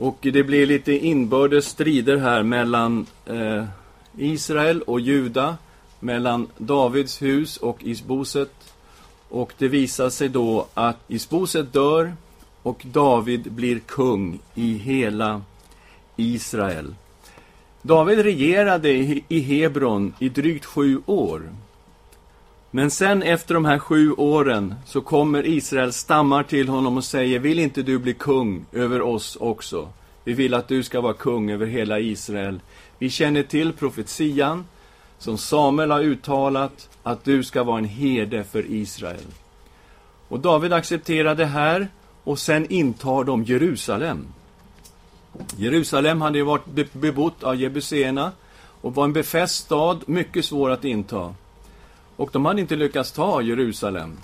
Och 0.00 0.18
det 0.20 0.42
blir 0.42 0.66
lite 0.66 0.92
inbördes 1.06 1.66
strider 1.66 2.16
här 2.16 2.42
mellan 2.42 3.06
eh, 3.26 3.64
Israel 4.18 4.82
och 4.82 5.00
Juda, 5.00 5.56
mellan 5.98 6.46
Davids 6.58 7.22
hus 7.22 7.56
och 7.56 7.84
Isboset. 7.84 8.52
Och 9.28 9.52
det 9.58 9.68
visar 9.68 10.10
sig 10.10 10.28
då 10.28 10.66
att 10.74 10.96
Isboset 11.08 11.72
dör 11.72 12.12
och 12.62 12.82
David 12.92 13.52
blir 13.52 13.78
kung 13.78 14.38
i 14.54 14.74
hela 14.74 15.42
Israel. 16.16 16.94
David 17.82 18.18
regerade 18.18 18.90
i 19.28 19.40
Hebron 19.40 20.14
i 20.18 20.28
drygt 20.28 20.64
sju 20.64 21.00
år. 21.06 21.42
Men 22.70 22.90
sen 22.90 23.22
efter 23.22 23.54
de 23.54 23.64
här 23.64 23.78
sju 23.78 24.12
åren 24.12 24.74
så 24.86 25.00
kommer 25.00 25.46
Israels 25.46 25.96
stammar 25.96 26.42
till 26.42 26.68
honom 26.68 26.96
och 26.96 27.04
säger 27.04 27.38
Vill 27.38 27.58
inte 27.58 27.82
du 27.82 27.98
bli 27.98 28.14
kung 28.14 28.66
över 28.72 29.02
oss 29.02 29.36
också? 29.40 29.88
Vi 30.24 30.32
vill 30.32 30.54
att 30.54 30.68
du 30.68 30.82
ska 30.82 31.00
vara 31.00 31.12
kung 31.12 31.50
över 31.50 31.66
hela 31.66 31.98
Israel. 31.98 32.60
Vi 32.98 33.10
känner 33.10 33.42
till 33.42 33.72
profetian 33.72 34.66
som 35.18 35.38
Samuel 35.38 35.90
har 35.90 36.00
uttalat 36.00 36.88
att 37.02 37.24
du 37.24 37.42
ska 37.42 37.64
vara 37.64 37.78
en 37.78 37.84
herde 37.84 38.44
för 38.44 38.64
Israel. 38.70 39.26
Och 40.28 40.40
David 40.40 40.72
accepterar 40.72 41.34
det 41.34 41.46
här 41.46 41.88
och 42.24 42.38
sen 42.38 42.66
intar 42.72 43.24
de 43.24 43.44
Jerusalem. 43.44 44.26
Jerusalem 45.56 46.20
hade 46.20 46.38
ju 46.38 46.44
varit 46.44 46.92
bebott 46.92 47.42
av 47.42 47.56
jebuséerna 47.56 48.32
och 48.80 48.94
var 48.94 49.04
en 49.04 49.12
befäst 49.12 49.64
stad, 49.64 50.02
mycket 50.06 50.44
svår 50.44 50.70
att 50.70 50.84
inta. 50.84 51.34
Och 52.20 52.30
de 52.32 52.44
hade 52.44 52.60
inte 52.60 52.76
lyckats 52.76 53.12
ta 53.12 53.42
Jerusalem. 53.42 54.18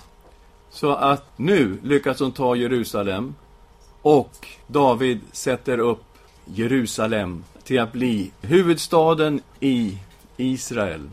Så 0.69 0.91
att 0.95 1.37
nu 1.37 1.79
lyckas 1.83 2.17
de 2.17 2.31
ta 2.31 2.55
Jerusalem 2.55 3.35
och 4.01 4.47
David 4.67 5.19
sätter 5.31 5.79
upp 5.79 6.03
Jerusalem 6.45 7.43
till 7.63 7.79
att 7.79 7.91
bli 7.91 8.31
huvudstaden 8.41 9.41
i 9.59 9.97
Israel. 10.37 11.09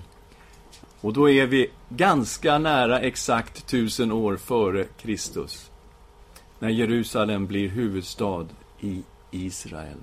Och 1.01 1.13
då 1.13 1.31
är 1.31 1.47
vi 1.47 1.71
ganska 1.89 2.59
nära 2.59 3.01
exakt 3.01 3.67
tusen 3.67 4.13
år 4.13 4.37
före 4.37 4.85
Kristus. 4.85 5.71
När 6.59 6.69
Jerusalem 6.69 7.47
blir 7.47 7.69
huvudstad 7.69 8.47
i 8.81 9.03
Israel. 9.31 9.99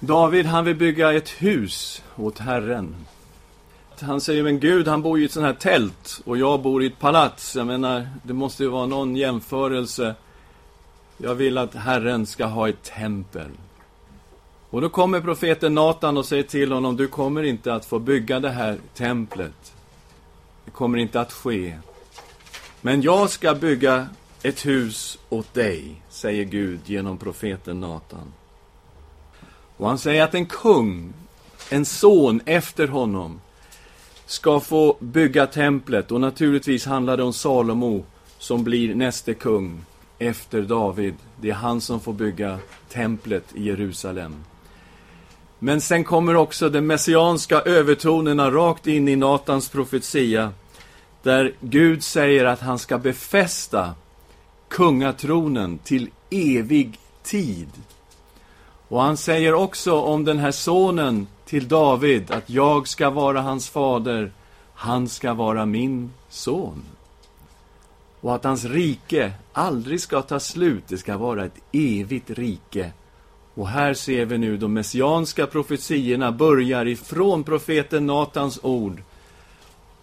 David, 0.00 0.46
han 0.46 0.64
vill 0.64 0.76
bygga 0.76 1.12
ett 1.12 1.28
hus 1.28 2.02
åt 2.16 2.38
Herren. 2.38 2.94
Han 4.00 4.20
säger, 4.20 4.42
men 4.42 4.60
Gud, 4.60 4.88
han 4.88 5.02
bor 5.02 5.18
ju 5.18 5.24
i 5.24 5.26
ett 5.26 5.32
sånt 5.32 5.46
här 5.46 5.52
tält 5.52 6.20
och 6.24 6.36
jag 6.36 6.62
bor 6.62 6.82
i 6.82 6.86
ett 6.86 6.98
palats. 6.98 7.56
Jag 7.56 7.66
menar, 7.66 8.08
det 8.22 8.32
måste 8.32 8.62
ju 8.62 8.68
vara 8.68 8.86
någon 8.86 9.16
jämförelse. 9.16 10.14
Jag 11.16 11.34
vill 11.34 11.58
att 11.58 11.74
Herren 11.74 12.26
ska 12.26 12.44
ha 12.44 12.68
ett 12.68 12.82
tempel. 12.82 13.50
Och 14.70 14.80
då 14.80 14.88
kommer 14.88 15.20
profeten 15.20 15.74
Natan 15.74 16.16
och 16.16 16.26
säger 16.26 16.42
till 16.42 16.72
honom, 16.72 16.96
du 16.96 17.08
kommer 17.08 17.42
inte 17.42 17.74
att 17.74 17.84
få 17.84 17.98
bygga 17.98 18.40
det 18.40 18.50
här 18.50 18.78
templet. 18.94 19.72
Det 20.64 20.70
kommer 20.70 20.98
inte 20.98 21.20
att 21.20 21.32
ske. 21.32 21.78
Men 22.80 23.02
jag 23.02 23.30
ska 23.30 23.54
bygga 23.54 24.08
ett 24.42 24.66
hus 24.66 25.18
åt 25.28 25.54
dig, 25.54 26.02
säger 26.08 26.44
Gud 26.44 26.80
genom 26.84 27.18
profeten 27.18 27.80
Natan. 27.80 28.32
Och 29.76 29.88
han 29.88 29.98
säger 29.98 30.24
att 30.24 30.34
en 30.34 30.46
kung, 30.46 31.12
en 31.70 31.84
son 31.84 32.40
efter 32.46 32.88
honom, 32.88 33.40
ska 34.30 34.60
få 34.60 34.96
bygga 35.00 35.46
templet. 35.46 36.12
Och 36.12 36.20
naturligtvis 36.20 36.86
handlar 36.86 37.16
det 37.16 37.22
om 37.22 37.32
Salomo, 37.32 38.04
som 38.38 38.64
blir 38.64 38.94
näste 38.94 39.34
kung 39.34 39.84
efter 40.18 40.62
David. 40.62 41.14
Det 41.40 41.50
är 41.50 41.54
han 41.54 41.80
som 41.80 42.00
får 42.00 42.12
bygga 42.12 42.58
templet 42.88 43.44
i 43.54 43.64
Jerusalem. 43.64 44.34
Men 45.58 45.80
sen 45.80 46.04
kommer 46.04 46.36
också 46.36 46.68
de 46.68 46.80
messianska 46.80 47.60
övertonerna 47.60 48.50
rakt 48.50 48.86
in 48.86 49.08
i 49.08 49.16
Natans 49.16 49.68
profetia, 49.68 50.52
där 51.22 51.52
Gud 51.60 52.04
säger 52.04 52.44
att 52.44 52.60
han 52.60 52.78
ska 52.78 52.98
befästa 52.98 53.94
kungatronen 54.68 55.78
till 55.78 56.08
evig 56.30 56.98
tid. 57.22 57.68
Och 58.90 59.02
han 59.02 59.16
säger 59.16 59.54
också 59.54 60.00
om 60.00 60.24
den 60.24 60.38
här 60.38 60.50
sonen 60.50 61.26
till 61.44 61.68
David 61.68 62.30
att 62.30 62.50
jag 62.50 62.88
ska 62.88 63.10
vara 63.10 63.40
hans 63.40 63.68
fader, 63.68 64.32
han 64.74 65.08
ska 65.08 65.34
vara 65.34 65.66
min 65.66 66.12
son. 66.28 66.82
Och 68.20 68.34
att 68.34 68.44
hans 68.44 68.64
rike 68.64 69.32
aldrig 69.52 70.00
ska 70.00 70.22
ta 70.22 70.40
slut, 70.40 70.84
det 70.88 70.98
ska 70.98 71.16
vara 71.16 71.44
ett 71.44 71.58
evigt 71.72 72.30
rike. 72.30 72.92
Och 73.54 73.68
här 73.68 73.94
ser 73.94 74.24
vi 74.24 74.38
nu 74.38 74.56
de 74.56 74.72
messianska 74.72 75.46
profetiorna 75.46 76.32
börjar 76.32 76.86
ifrån 76.86 77.44
profeten 77.44 78.06
Natans 78.06 78.60
ord 78.62 79.02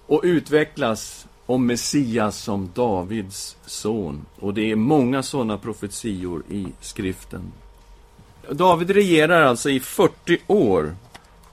och 0.05 0.21
utvecklas 0.23 1.27
om 1.45 1.65
Messias 1.65 2.37
som 2.37 2.71
Davids 2.73 3.57
son. 3.65 4.25
Och 4.39 4.53
det 4.53 4.71
är 4.71 4.75
många 4.75 5.23
sådana 5.23 5.57
profetior 5.57 6.43
i 6.49 6.65
skriften. 6.81 7.51
David 8.51 8.89
regerar 8.89 9.41
alltså 9.41 9.69
i 9.69 9.79
40 9.79 10.37
år. 10.47 10.95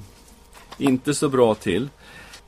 Inte 0.78 1.14
så 1.14 1.30
bra 1.30 1.56
till. 1.56 1.90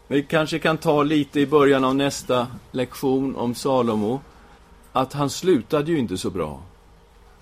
Vi 0.08 0.24
kanske 0.24 0.60
kan 0.60 0.78
ta 0.78 1.04
lite 1.04 1.40
i 1.40 1.48
början 1.48 1.84
av 1.84 1.96
nästa 1.96 2.48
lektion 2.72 3.36
om 3.36 3.56
Salomo 3.56 4.22
att 4.92 5.14
han 5.14 5.30
slutade 5.30 5.92
ju 5.92 5.98
inte 5.98 6.18
så 6.18 6.30
bra. 6.30 6.62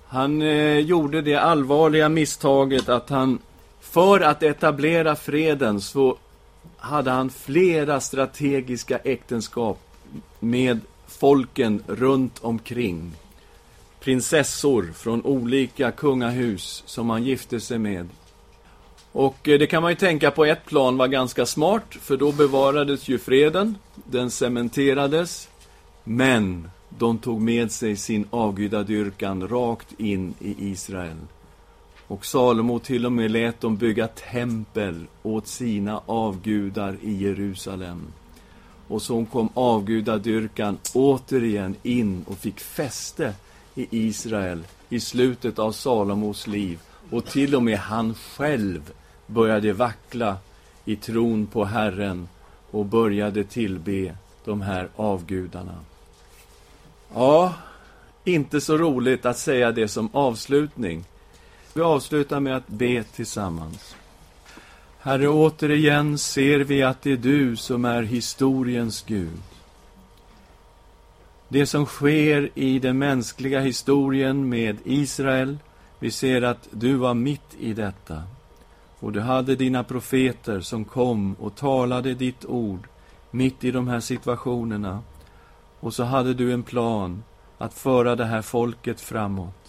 Han 0.08 0.42
eh, 0.42 0.78
gjorde 0.78 1.22
det 1.22 1.36
allvarliga 1.36 2.10
misstaget 2.10 2.90
att 2.90 3.10
han, 3.10 3.40
för 3.82 4.20
att 4.20 4.44
etablera 4.44 5.16
freden, 5.16 5.82
så 5.82 6.18
hade 6.78 7.12
han 7.12 7.30
flera 7.30 8.00
strategiska 8.00 8.98
äktenskap 8.98 9.80
med 10.40 10.80
folken 11.08 11.84
runt 11.88 12.40
omkring. 12.44 13.12
Prinsessor 14.00 14.92
från 14.96 15.26
olika 15.26 15.92
kungahus 15.92 16.84
som 16.86 17.10
han 17.10 17.24
gifte 17.24 17.60
sig 17.60 17.80
med. 17.80 18.10
Och 19.12 19.48
eh, 19.48 19.60
det 19.60 19.68
kan 19.68 19.82
man 19.82 19.92
ju 19.92 19.96
tänka 19.96 20.32
på 20.32 20.46
ett 20.46 20.66
plan 20.66 20.98
var 20.98 21.08
ganska 21.08 21.46
smart, 21.46 21.96
för 22.02 22.18
då 22.18 22.32
bevarades 22.32 23.08
ju 23.08 23.20
freden, 23.20 23.78
den 23.96 24.32
cementerades. 24.32 25.50
Men 26.04 26.70
de 26.90 27.18
tog 27.18 27.42
med 27.42 27.72
sig 27.72 27.96
sin 27.96 28.28
avgudadyrkan 28.30 29.48
rakt 29.48 30.00
in 30.00 30.34
i 30.40 30.72
Israel. 30.72 31.18
Och 32.14 32.26
Salomo 32.26 32.80
till 32.80 33.06
och 33.06 33.12
med 33.12 33.32
lät 33.32 33.62
dem 33.62 33.78
bygga 33.78 34.08
tempel 34.08 35.06
åt 35.24 35.48
sina 35.48 36.02
avgudar 36.06 36.98
i 37.02 37.24
Jerusalem. 37.24 38.02
Och 38.88 39.02
så 39.02 39.26
kom 39.26 39.50
avgudadyrkan 39.54 40.78
återigen 40.94 41.76
in 41.84 42.26
och 42.28 42.38
fick 42.38 42.60
fäste 42.60 43.34
i 43.76 43.88
Israel 43.92 44.64
i 44.90 45.00
slutet 45.00 45.60
av 45.60 45.72
Salomos 45.72 46.48
liv. 46.48 46.80
Och 47.10 47.26
till 47.26 47.56
och 47.56 47.64
med 47.64 47.78
han 47.78 48.14
själv 48.14 48.92
började 49.28 49.74
vackla 49.74 50.38
i 50.86 50.96
tron 50.96 51.48
på 51.48 51.66
Herren 51.66 52.28
och 52.72 52.86
började 52.86 53.44
tillbe 53.44 54.16
de 54.46 54.62
här 54.62 54.90
avgudarna. 54.96 55.76
Ja, 57.14 57.54
inte 58.24 58.62
så 58.62 58.78
roligt 58.78 59.26
att 59.26 59.38
säga 59.38 59.72
det 59.72 59.88
som 59.88 60.10
avslutning. 60.14 61.06
Vi 61.74 61.82
avslutar 61.82 62.40
med 62.40 62.56
att 62.56 62.68
be 62.68 63.04
tillsammans. 63.04 63.96
Herre, 65.00 65.28
återigen 65.28 66.18
ser 66.18 66.60
vi 66.60 66.84
att 66.84 67.02
det 67.02 67.12
är 67.12 67.18
du 67.18 67.56
som 67.56 67.86
är 67.86 68.04
historiens 68.04 69.04
Gud. 69.08 69.40
det 71.54 71.66
som 71.66 71.86
sker 71.86 72.50
i 72.56 72.80
den 72.80 72.98
mänskliga 72.98 73.60
historien 73.60 74.50
med 74.50 74.78
Israel. 74.84 75.58
Vi 76.00 76.12
ser 76.12 76.42
att 76.42 76.68
du 76.72 76.96
var 76.96 77.14
mitt 77.14 77.56
i 77.60 77.74
detta. 77.74 78.24
Och 79.00 79.12
du 79.12 79.20
hade 79.20 79.56
dina 79.56 79.84
profeter 79.84 80.62
som 80.62 80.86
kom 80.86 81.34
och 81.34 81.56
talade 81.56 82.14
ditt 82.14 82.46
ord 82.46 82.88
mitt 83.32 83.64
i 83.64 83.72
de 83.72 83.88
här 83.88 84.00
situationerna. 84.00 85.00
Och 85.80 85.94
så 85.94 86.04
hade 86.04 86.34
du 86.34 86.54
en 86.54 86.64
plan 86.64 87.24
att 87.58 87.74
föra 87.74 88.16
det 88.16 88.26
här 88.26 88.42
folket 88.42 89.02
framåt. 89.02 89.63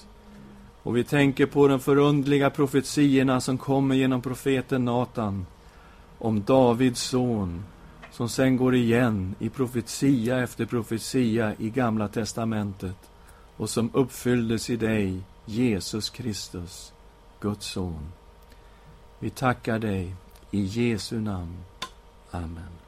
Och 0.85 0.97
vi 0.97 1.05
tänker 1.05 1.47
på 1.47 1.69
de 1.69 1.81
förundliga 1.81 2.51
profetiorna 2.51 3.41
som 3.41 3.59
kommer 3.59 3.95
genom 3.95 4.23
profeten 4.23 4.85
Natan 4.85 5.47
om 6.19 6.43
Davids 6.43 7.01
son, 7.01 7.65
som 8.13 8.29
sen 8.29 8.57
går 8.57 8.75
igen 8.75 9.35
i 9.39 9.49
profetia 9.49 10.43
efter 10.43 10.67
profetia 10.67 11.55
i 11.59 11.71
Gamla 11.71 12.09
testamentet 12.09 12.97
och 13.57 13.71
som 13.71 13.91
uppfylldes 13.93 14.71
i 14.71 14.77
dig, 14.77 15.21
Jesus 15.45 16.11
Kristus, 16.11 16.93
Guds 17.41 17.67
son. 17.67 18.13
Vi 19.19 19.31
tackar 19.31 19.79
dig 19.79 20.15
i 20.51 20.61
Jesu 20.65 21.21
namn. 21.21 21.57
Amen. 22.31 22.84